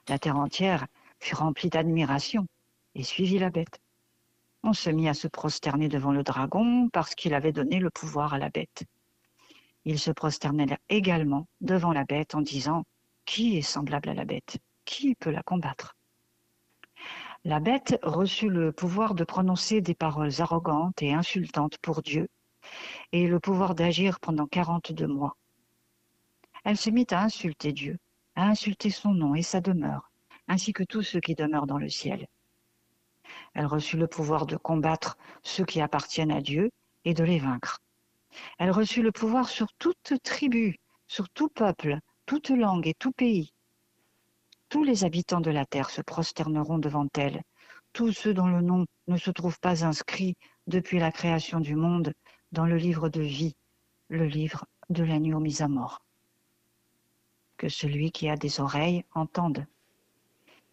La 0.09 0.19
terre 0.19 0.39
entière 0.39 0.87
fut 1.21 1.35
remplie 1.35 1.69
d'admiration 1.69 2.47
et 2.95 3.03
suivit 3.03 3.39
la 3.39 3.51
bête. 3.51 3.83
On 4.63 4.73
se 4.73 4.89
mit 4.89 5.11
à 5.11 5.15
se 5.15 5.29
prosterner 5.29 5.89
devant 5.89 6.11
le 6.11 6.23
dragon 6.23 6.89
parce 6.89 7.15
qu'il 7.15 7.35
avait 7.35 7.53
donné 7.53 7.81
le 7.81 7.91
pouvoir 7.91 8.33
à 8.33 8.39
la 8.39 8.49
bête. 8.49 8.85
Ils 9.85 9.99
se 9.99 10.11
prosternèrent 10.11 10.79
également 10.89 11.47
devant 11.61 11.93
la 11.93 12.05
bête 12.05 12.35
en 12.35 12.41
disant 12.41 12.85
Qui 13.27 13.59
est 13.59 13.63
semblable 13.63 14.09
à 14.09 14.15
la 14.15 14.25
bête? 14.25 14.57
Qui 14.87 15.17
peut 15.17 15.31
la 15.31 15.43
combattre? 15.43 15.97
La 17.45 17.61
bête 17.61 17.99
reçut 18.03 18.49
le 18.49 18.73
pouvoir 18.73 19.15
de 19.15 19.25
prononcer 19.25 19.83
des 19.83 19.95
paroles 19.95 20.41
arrogantes 20.41 21.03
et 21.03 21.13
insultantes 21.13 21.77
pour 21.83 22.01
Dieu 22.01 22.29
et 23.13 23.27
le 23.27 23.41
pouvoir 23.41 23.75
d'agir 23.75 24.21
pendant 24.21 24.47
quarante-deux 24.47 25.07
mois. 25.07 25.37
Elle 26.65 26.77
se 26.77 26.91
mit 26.91 27.07
à 27.11 27.23
insulter 27.23 27.73
Dieu, 27.73 27.99
à 28.35 28.49
insulter 28.49 28.91
son 28.91 29.13
nom 29.13 29.35
et 29.35 29.43
sa 29.43 29.61
demeure, 29.61 30.11
ainsi 30.49 30.73
que 30.73 30.83
tous 30.83 31.03
ceux 31.03 31.21
qui 31.21 31.35
demeurent 31.35 31.67
dans 31.67 31.79
le 31.79 31.89
ciel. 31.89 32.27
Elle 33.55 33.67
reçut 33.67 33.97
le 33.97 34.07
pouvoir 34.07 34.47
de 34.47 34.57
combattre 34.57 35.17
ceux 35.43 35.65
qui 35.65 35.81
appartiennent 35.81 36.33
à 36.33 36.41
Dieu 36.41 36.71
et 37.05 37.15
de 37.15 37.25
les 37.25 37.39
vaincre. 37.39 37.81
Elle 38.59 38.71
reçut 38.71 39.03
le 39.03 39.13
pouvoir 39.13 39.49
sur 39.49 39.73
toute 39.75 40.15
tribu, 40.23 40.77
sur 41.07 41.29
tout 41.31 41.49
peuple, 41.49 41.99
toute 42.27 42.51
langue 42.51 42.87
et 42.87 42.95
tout 42.95 43.13
pays. 43.13 43.53
Tous 44.69 44.85
les 44.85 45.05
habitants 45.05 45.41
de 45.41 45.51
la 45.51 45.65
terre 45.65 45.91
se 45.91 46.03
prosterneront 46.03 46.79
devant 46.79 47.07
elle, 47.17 47.43
tous 47.93 48.13
ceux 48.13 48.35
dont 48.35 48.47
le 48.47 48.61
nom 48.61 48.85
ne 49.07 49.17
se 49.17 49.31
trouve 49.31 49.59
pas 49.61 49.85
inscrit 49.85 50.37
depuis 50.67 50.99
la 50.99 51.11
création 51.11 51.61
du 51.61 51.75
monde 51.75 52.13
dans 52.53 52.67
le 52.67 52.77
livre 52.77 53.09
de 53.09 53.21
vie, 53.21 53.55
le 54.09 54.27
livre 54.27 54.67
de 54.91 55.05
l'agneau 55.05 55.41
mis 55.41 55.63
à 55.63 55.69
mort. 55.69 56.03
Que 57.57 57.69
celui 57.69 58.11
qui 58.11 58.29
a 58.29 58.37
des 58.37 58.61
oreilles 58.61 59.05
entende. 59.15 59.67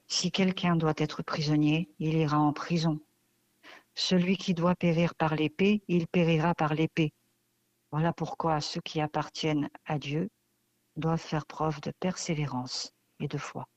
Si 0.08 0.32
quelqu'un 0.32 0.76
doit 0.76 0.94
être 0.98 1.24
prisonnier, 1.24 1.90
il 2.00 2.14
ira 2.14 2.40
en 2.40 2.54
prison. 2.54 3.00
Celui 3.96 4.38
qui 4.38 4.54
doit 4.54 4.76
périr 4.76 5.16
par 5.16 5.36
l'épée, 5.36 5.82
il 5.88 6.08
périra 6.08 6.54
par 6.54 6.74
l'épée. 6.74 7.12
Voilà 7.92 8.14
pourquoi 8.14 8.62
ceux 8.62 8.82
qui 8.82 9.02
appartiennent 9.02 9.70
à 9.86 9.98
Dieu 9.98 10.30
doivent 10.98 11.22
faire 11.22 11.46
preuve 11.46 11.82
de 11.82 11.92
persévérance 12.00 12.94
et 13.20 13.28
de 13.28 13.38
foi. 13.38 13.68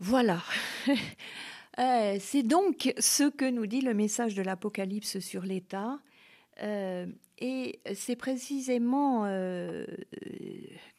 Voilà. 0.00 0.40
Euh, 1.78 2.16
c'est 2.20 2.42
donc 2.42 2.92
ce 2.98 3.28
que 3.28 3.48
nous 3.48 3.66
dit 3.66 3.80
le 3.80 3.94
message 3.94 4.34
de 4.34 4.42
l'Apocalypse 4.42 5.18
sur 5.20 5.42
l'État. 5.42 5.98
Euh, 6.62 7.06
et 7.38 7.80
c'est 7.94 8.16
précisément 8.16 9.24
euh, 9.24 9.86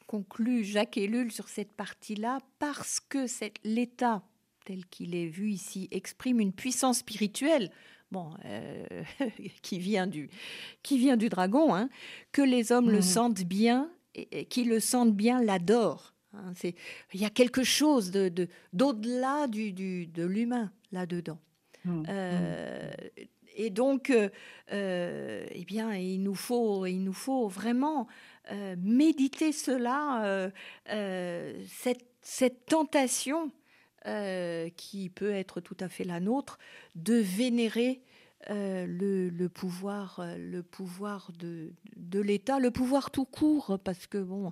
conclu 0.08 0.64
Jacques 0.64 0.98
Ellul 0.98 1.32
sur 1.32 1.48
cette 1.48 1.72
partie-là 1.72 2.40
parce 2.60 3.00
que 3.00 3.26
l'État, 3.64 4.24
tel 4.66 4.86
qu'il 4.88 5.16
est 5.16 5.28
vu 5.28 5.52
ici, 5.52 5.88
exprime 5.92 6.40
une 6.40 6.54
puissance 6.54 7.00
spirituelle. 7.00 7.72
Bon, 8.12 8.30
qui, 9.64 9.80
vient 9.80 10.06
du, 10.06 10.30
qui 10.84 11.00
vient 11.00 11.18
du 11.18 11.30
dragon, 11.30 11.74
hein, 11.74 11.90
que 12.32 12.44
les 12.44 12.72
hommes 12.72 12.92
le 12.92 13.00
mmh. 13.00 13.02
sentent 13.02 13.44
bien, 13.44 13.90
et, 14.14 14.46
qui 14.46 14.66
le 14.66 14.80
sentent 14.80 15.16
bien 15.16 15.42
l'adorent. 15.42 16.13
Hein, 16.34 16.54
il 17.14 17.22
y 17.22 17.26
a 17.26 17.30
quelque 17.30 17.64
chose 17.64 18.12
de, 18.12 18.48
d'au-delà 18.74 19.48
du, 19.48 19.72
de 19.72 20.26
l'humain 20.26 20.72
là-dedans. 20.92 21.40
Mmh, 21.86 22.04
euh, 22.10 22.92
mmh. 22.92 23.22
Et 23.56 23.70
donc, 23.70 24.10
euh, 24.10 24.30
euh, 24.72 25.46
eh 25.52 25.64
bien, 25.66 25.94
il 25.94 26.24
nous 26.24 26.34
faut, 26.34 26.88
il 26.88 27.04
nous 27.04 27.14
faut 27.14 27.48
vraiment 27.48 28.08
méditer 28.78 29.54
cela, 29.54 30.52
cette, 30.88 32.06
cette, 32.22 32.66
tentation 32.66 33.52
qui 34.76 35.10
peut 35.10 35.32
être 35.32 35.62
tout 35.62 35.78
à 35.80 35.88
fait 35.88 36.04
la 36.04 36.20
nôtre 36.20 36.58
de 36.96 37.14
vénérer 37.14 38.02
le, 38.50 39.30
le, 39.30 39.50
pouvoir, 39.50 40.26
le 40.38 40.62
pouvoir 40.64 41.32
de, 41.40 41.74
de 41.96 42.20
l'État, 42.20 42.60
le 42.60 42.72
pouvoir 42.72 43.12
tout 43.12 43.26
court, 43.26 43.80
parce 43.84 44.08
que 44.08 44.18
bon, 44.18 44.52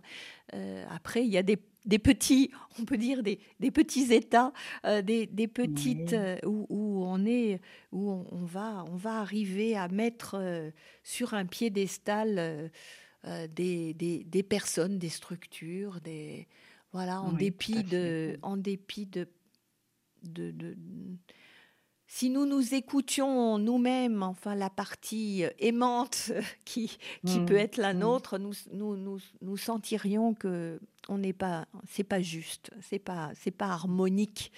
après 0.89 1.23
il 1.25 1.31
y 1.31 1.37
a 1.37 1.43
des 1.43 1.57
des 1.85 1.99
petits, 1.99 2.51
on 2.79 2.85
peut 2.85 2.97
dire 2.97 3.23
des, 3.23 3.39
petits 3.71 4.13
États, 4.13 4.53
euh, 4.85 5.01
des, 5.01 5.27
petites 5.47 6.13
euh, 6.13 6.37
où, 6.45 7.03
on 7.05 7.25
est, 7.25 7.59
où 7.91 8.11
on, 8.11 8.45
va, 8.45 8.85
on 8.89 8.95
va 8.95 9.19
arriver 9.19 9.75
à 9.75 9.87
mettre 9.87 10.35
euh, 10.39 10.69
sur 11.03 11.33
un 11.33 11.45
piédestal 11.45 12.71
des, 13.55 13.93
des, 13.93 14.43
personnes, 14.43 14.97
des 14.97 15.09
structures, 15.09 16.01
des 16.01 16.47
voilà, 16.91 17.21
en 17.21 17.31
dépit 17.31 17.83
de, 17.83 18.37
en 18.41 18.57
dépit 18.57 19.05
de, 19.05 19.27
de 20.23 20.75
si 22.13 22.29
nous 22.29 22.45
nous 22.45 22.75
écoutions 22.75 23.57
nous-mêmes, 23.57 24.21
enfin 24.21 24.53
la 24.53 24.69
partie 24.69 25.45
aimante 25.59 26.33
qui, 26.65 26.97
qui 27.25 27.39
mmh. 27.39 27.45
peut 27.45 27.55
être 27.55 27.77
la 27.77 27.93
mmh. 27.93 27.99
nôtre, 27.99 28.37
nous, 28.37 28.51
nous, 28.73 29.17
nous, 29.41 29.57
sentirions 29.57 30.33
que 30.33 30.81
on 31.07 31.17
n'est 31.19 31.31
pas, 31.31 31.67
c'est 31.87 32.03
pas 32.03 32.19
juste, 32.19 32.69
c'est 32.81 32.99
pas, 32.99 33.31
c'est 33.35 33.51
pas 33.51 33.67
harmonique, 33.67 34.51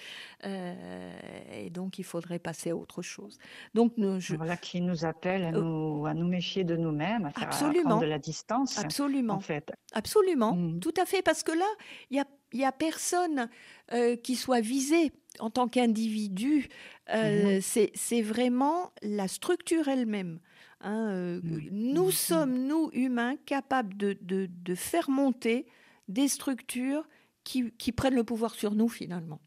euh, 0.44 1.12
et 1.52 1.70
donc 1.70 2.00
il 2.00 2.04
faudrait 2.04 2.40
passer 2.40 2.70
à 2.70 2.76
autre 2.76 3.02
chose. 3.02 3.38
Donc 3.72 3.92
je... 3.96 4.34
voilà 4.34 4.56
qui 4.56 4.80
nous 4.80 5.04
appelle 5.04 5.44
à 5.44 5.48
euh, 5.50 5.62
nous, 5.62 6.06
à 6.06 6.12
nous 6.12 6.26
méfier 6.26 6.64
de 6.64 6.76
nous-mêmes, 6.76 7.26
à, 7.26 7.30
faire, 7.30 7.70
prendre 7.70 8.00
de 8.00 8.06
la 8.06 8.18
distance. 8.18 8.78
Absolument. 8.78 9.34
En 9.34 9.40
fait. 9.40 9.72
Absolument. 9.92 10.56
Mmh. 10.56 10.80
Tout 10.80 10.94
à 11.00 11.06
fait, 11.06 11.22
parce 11.22 11.44
que 11.44 11.52
là, 11.52 11.68
il 12.10 12.16
y 12.16 12.20
a, 12.20 12.26
y 12.52 12.64
a 12.64 12.72
personne 12.72 13.48
euh, 13.92 14.16
qui 14.16 14.34
soit 14.34 14.60
visé 14.60 15.12
en 15.40 15.50
tant 15.50 15.68
qu'individu, 15.68 16.68
euh, 17.10 17.56
mhm. 17.56 17.90
c'est 17.94 18.22
vraiment 18.22 18.92
la 19.02 19.28
structure 19.28 19.88
elle-même. 19.88 20.40
Hein, 20.80 21.08
euh, 21.10 21.40
nous 21.70 22.10
sommes, 22.10 22.66
nous, 22.66 22.90
humains, 22.92 23.36
capables 23.46 23.96
de, 23.96 24.16
de, 24.20 24.74
faire 24.74 25.08
monter 25.08 25.66
des 26.08 26.28
structures 26.28 27.08
qui, 27.42 27.70
qui, 27.72 27.92
prennent 27.92 28.14
le 28.14 28.24
pouvoir 28.24 28.54
sur 28.54 28.74
nous, 28.74 28.88
finalement. 28.88 29.40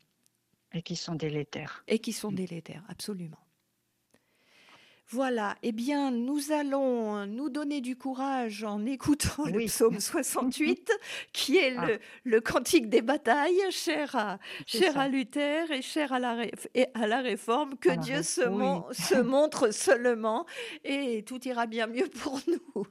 Et 0.73 0.81
qui 0.81 0.95
sont 0.95 1.15
délétères. 1.15 1.83
Et 1.87 1.99
qui 1.99 2.11
sont 2.11 2.31
mm. 2.31 2.35
délétères, 2.35 2.83
absolument. 2.89 3.37
Voilà, 5.09 5.55
eh 5.63 5.71
bien, 5.71 6.11
nous 6.11 6.51
allons 6.51 7.25
nous 7.27 7.49
donner 7.49 7.79
du 7.79 7.95
courage 7.95 8.65
en 8.65 8.85
écoutant 8.85 9.45
le 9.45 9.65
psaume 9.65 10.01
68, 10.01 10.91
qui 11.31 11.55
est 11.55 11.69
le, 11.69 11.93
ah. 11.93 12.05
le, 12.25 12.41
cantique 12.41 12.89
des 12.89 13.01
batailles, 13.01 13.61
cher 13.69 14.17
à, 14.17 14.37
cher 14.65 14.97
à 14.97 15.07
Luther 15.07 15.71
et 15.71 15.81
cher 15.81 16.11
à 16.11 16.19
la, 16.19 16.45
et 16.75 16.87
à 16.93 17.07
la 17.07 17.21
réforme. 17.21 17.77
Que 17.77 17.97
Dieu 17.97 18.21
se, 18.21 18.41
se, 18.41 19.21
montre 19.21 19.73
seulement 19.73 20.45
et 20.83 21.23
tout 21.23 21.39
ira 21.47 21.67
bien 21.67 21.87
mieux 21.87 22.09
pour 22.09 22.41
nous. 22.47 22.85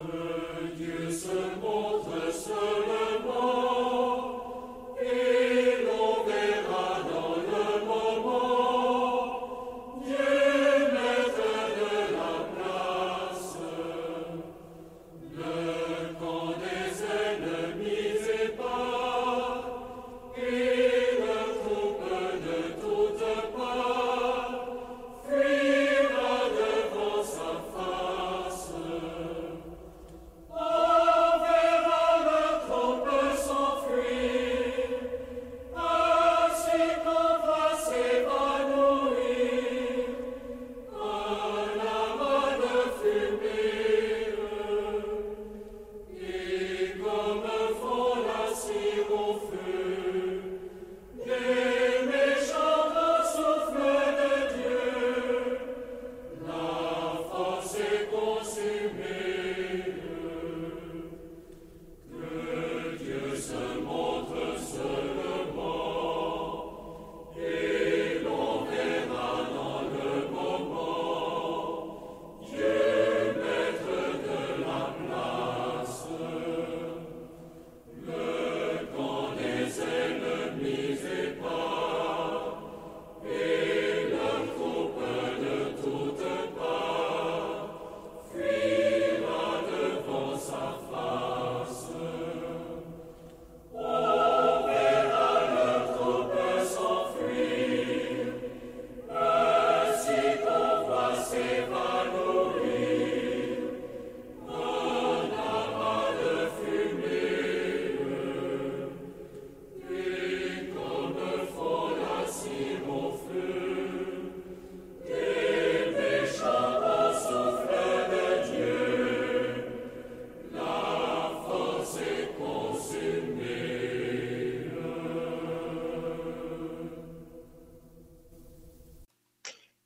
Que 0.00 0.74
Dieu 0.74 1.08
se 1.08 1.60
montre 1.60 2.32
seulement 2.32 3.76
et 5.00 5.65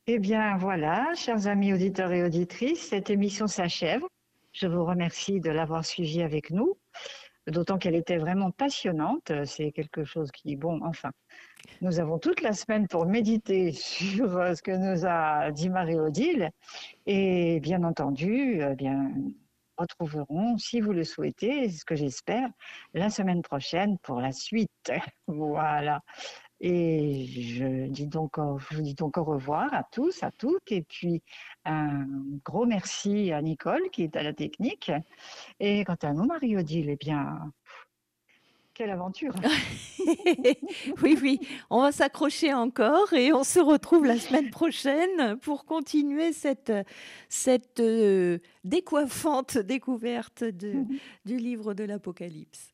Eh 0.07 0.17
bien 0.17 0.57
voilà, 0.57 1.13
chers 1.15 1.45
amis 1.45 1.73
auditeurs 1.73 2.11
et 2.11 2.23
auditrices, 2.23 2.89
cette 2.89 3.11
émission 3.11 3.45
s'achève. 3.45 4.01
Je 4.51 4.65
vous 4.65 4.83
remercie 4.83 5.39
de 5.39 5.51
l'avoir 5.51 5.85
suivie 5.85 6.23
avec 6.23 6.49
nous, 6.49 6.75
d'autant 7.45 7.77
qu'elle 7.77 7.93
était 7.93 8.17
vraiment 8.17 8.49
passionnante. 8.49 9.31
C'est 9.45 9.71
quelque 9.71 10.03
chose 10.03 10.31
qui, 10.31 10.55
bon, 10.55 10.79
enfin, 10.83 11.11
nous 11.81 11.99
avons 11.99 12.17
toute 12.17 12.41
la 12.41 12.53
semaine 12.53 12.87
pour 12.87 13.05
méditer 13.05 13.71
sur 13.73 14.37
euh, 14.37 14.55
ce 14.55 14.63
que 14.63 14.71
nous 14.71 15.05
a 15.05 15.51
dit 15.51 15.69
Marie-Odile. 15.69 16.49
Et 17.05 17.59
bien 17.59 17.83
entendu, 17.83 18.59
eh 18.59 18.75
bien, 18.75 19.11
retrouverons, 19.77 20.57
si 20.57 20.81
vous 20.81 20.93
le 20.93 21.03
souhaitez, 21.03 21.69
ce 21.69 21.85
que 21.85 21.95
j'espère, 21.95 22.49
la 22.95 23.11
semaine 23.11 23.43
prochaine 23.43 23.99
pour 23.99 24.19
la 24.19 24.31
suite. 24.31 24.71
Voilà. 25.27 26.01
Et 26.63 27.25
je, 27.25 27.87
dis 27.87 28.05
donc, 28.05 28.35
je 28.37 28.75
vous 28.75 28.83
dis 28.83 28.93
donc 28.93 29.17
au 29.17 29.23
revoir 29.23 29.73
à 29.73 29.83
tous, 29.83 30.21
à 30.21 30.29
toutes. 30.29 30.71
Et 30.71 30.83
puis, 30.83 31.23
un 31.65 32.05
gros 32.45 32.67
merci 32.67 33.31
à 33.31 33.41
Nicole 33.41 33.89
qui 33.91 34.03
est 34.03 34.15
à 34.15 34.21
la 34.21 34.31
technique. 34.31 34.91
Et 35.59 35.83
quant 35.83 35.97
à 36.03 36.13
nous, 36.13 36.25
Marie-Odile, 36.25 36.91
eh 36.91 36.95
bien, 36.97 37.51
quelle 38.75 38.91
aventure 38.91 39.33
Oui, 41.01 41.17
oui, 41.21 41.39
on 41.71 41.81
va 41.81 41.91
s'accrocher 41.91 42.53
encore 42.53 43.11
et 43.13 43.33
on 43.33 43.43
se 43.43 43.59
retrouve 43.59 44.05
la 44.05 44.19
semaine 44.19 44.51
prochaine 44.51 45.37
pour 45.39 45.65
continuer 45.65 46.31
cette, 46.31 46.71
cette 47.27 47.79
euh, 47.79 48.37
décoiffante 48.63 49.57
découverte 49.57 50.43
de, 50.43 50.85
du 51.25 51.37
livre 51.37 51.73
de 51.73 51.85
l'Apocalypse. 51.85 52.71